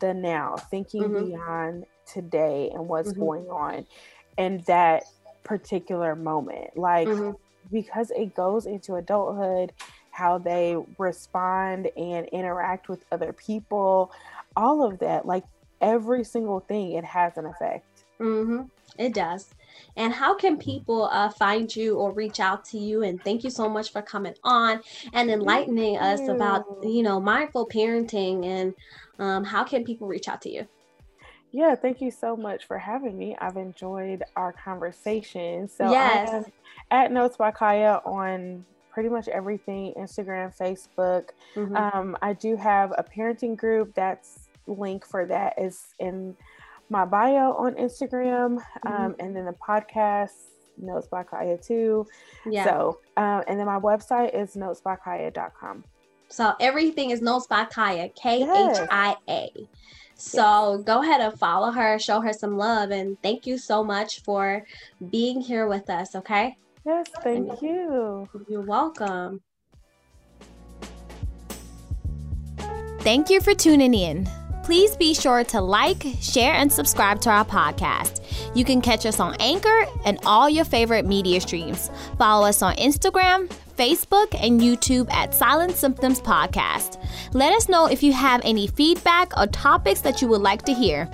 the 0.00 0.14
now 0.14 0.56
thinking 0.70 1.02
mm-hmm. 1.02 1.26
beyond 1.26 1.84
today 2.06 2.70
and 2.72 2.88
what's 2.88 3.10
mm-hmm. 3.10 3.20
going 3.20 3.46
on 3.48 3.86
and 4.38 4.64
that 4.64 5.04
particular 5.42 6.16
moment 6.16 6.74
like 6.76 7.06
mm-hmm 7.06 7.32
because 7.70 8.10
it 8.10 8.34
goes 8.34 8.66
into 8.66 8.94
adulthood, 8.94 9.72
how 10.10 10.38
they 10.38 10.76
respond 10.98 11.90
and 11.96 12.26
interact 12.28 12.88
with 12.88 13.04
other 13.10 13.32
people, 13.32 14.12
all 14.56 14.84
of 14.84 14.98
that, 15.00 15.26
like 15.26 15.44
every 15.80 16.24
single 16.24 16.60
thing, 16.60 16.92
it 16.92 17.04
has 17.04 17.36
an 17.36 17.46
effect. 17.46 18.04
Mm-hmm. 18.20 18.62
It 18.96 19.12
does. 19.12 19.50
And 19.96 20.12
how 20.12 20.36
can 20.36 20.56
people 20.56 21.08
uh, 21.10 21.30
find 21.30 21.74
you 21.74 21.96
or 21.96 22.12
reach 22.12 22.38
out 22.38 22.64
to 22.66 22.78
you? 22.78 23.02
And 23.02 23.22
thank 23.22 23.42
you 23.42 23.50
so 23.50 23.68
much 23.68 23.90
for 23.90 24.02
coming 24.02 24.34
on 24.44 24.80
and 25.12 25.30
enlightening 25.30 25.98
us 25.98 26.28
about, 26.28 26.64
you 26.82 27.02
know, 27.02 27.20
mindful 27.20 27.68
parenting 27.68 28.44
and 28.46 28.74
um, 29.18 29.44
how 29.44 29.64
can 29.64 29.84
people 29.84 30.06
reach 30.06 30.28
out 30.28 30.42
to 30.42 30.50
you? 30.50 30.66
Yeah, 31.54 31.76
thank 31.76 32.00
you 32.00 32.10
so 32.10 32.36
much 32.36 32.66
for 32.66 32.78
having 32.78 33.16
me. 33.16 33.36
I've 33.40 33.56
enjoyed 33.56 34.24
our 34.34 34.52
conversation. 34.52 35.68
So 35.68 35.88
yes. 35.88 36.50
At 36.90 37.12
Notes 37.12 37.36
by 37.36 37.52
Khia 37.52 38.04
on 38.04 38.64
pretty 38.90 39.08
much 39.08 39.28
everything 39.28 39.94
Instagram, 39.96 40.52
Facebook. 40.56 41.28
Mm-hmm. 41.54 41.76
Um, 41.76 42.16
I 42.20 42.32
do 42.32 42.56
have 42.56 42.92
a 42.98 43.04
parenting 43.04 43.56
group. 43.56 43.94
That's 43.94 44.48
link 44.66 45.06
for 45.06 45.26
that 45.26 45.54
is 45.56 45.94
in 46.00 46.36
my 46.90 47.04
bio 47.04 47.52
on 47.52 47.74
Instagram, 47.74 48.58
mm-hmm. 48.58 48.88
um, 48.88 49.14
and 49.20 49.36
then 49.36 49.44
the 49.44 49.54
podcast 49.64 50.32
Notes 50.76 51.06
by 51.06 51.22
Khia 51.22 51.64
too. 51.64 52.04
Yeah. 52.50 52.64
So, 52.64 52.98
um, 53.16 53.44
and 53.46 53.60
then 53.60 53.66
my 53.66 53.78
website 53.78 54.34
is 54.34 54.56
notesbykhia.com. 54.56 55.84
So 56.30 56.52
everything 56.58 57.10
is 57.10 57.22
Notes 57.22 57.46
by 57.46 57.64
Khia, 57.66 58.12
K 58.16 58.42
H 58.42 58.88
I 58.90 59.14
A. 59.28 59.68
So 60.16 60.82
go 60.84 61.02
ahead 61.02 61.20
and 61.20 61.38
follow 61.38 61.70
her, 61.70 61.98
show 61.98 62.20
her 62.20 62.32
some 62.32 62.56
love, 62.56 62.90
and 62.90 63.20
thank 63.22 63.46
you 63.46 63.58
so 63.58 63.82
much 63.84 64.22
for 64.22 64.64
being 65.10 65.40
here 65.40 65.66
with 65.66 65.90
us. 65.90 66.14
Okay. 66.14 66.56
Yes, 66.86 67.06
thank 67.22 67.48
and 67.50 67.62
you. 67.62 68.28
You're 68.48 68.60
welcome. 68.60 69.40
Thank 73.00 73.28
you 73.28 73.40
for 73.40 73.54
tuning 73.54 73.94
in. 73.94 74.28
Please 74.64 74.96
be 74.96 75.12
sure 75.12 75.44
to 75.44 75.60
like, 75.60 76.06
share, 76.20 76.54
and 76.54 76.72
subscribe 76.72 77.20
to 77.20 77.30
our 77.30 77.44
podcast. 77.44 78.22
You 78.54 78.64
can 78.64 78.80
catch 78.80 79.04
us 79.04 79.20
on 79.20 79.36
Anchor 79.38 79.84
and 80.06 80.18
all 80.24 80.48
your 80.48 80.64
favorite 80.64 81.04
media 81.04 81.40
streams. 81.42 81.90
Follow 82.16 82.46
us 82.46 82.62
on 82.62 82.74
Instagram, 82.76 83.50
Facebook, 83.76 84.34
and 84.40 84.60
YouTube 84.60 85.10
at 85.12 85.34
Silent 85.34 85.76
Symptoms 85.76 86.20
Podcast. 86.20 87.02
Let 87.32 87.52
us 87.52 87.68
know 87.68 87.86
if 87.86 88.02
you 88.02 88.12
have 88.12 88.40
any 88.44 88.66
feedback 88.66 89.36
or 89.36 89.46
topics 89.46 90.00
that 90.02 90.22
you 90.22 90.28
would 90.28 90.40
like 90.40 90.62
to 90.62 90.72
hear. 90.72 91.10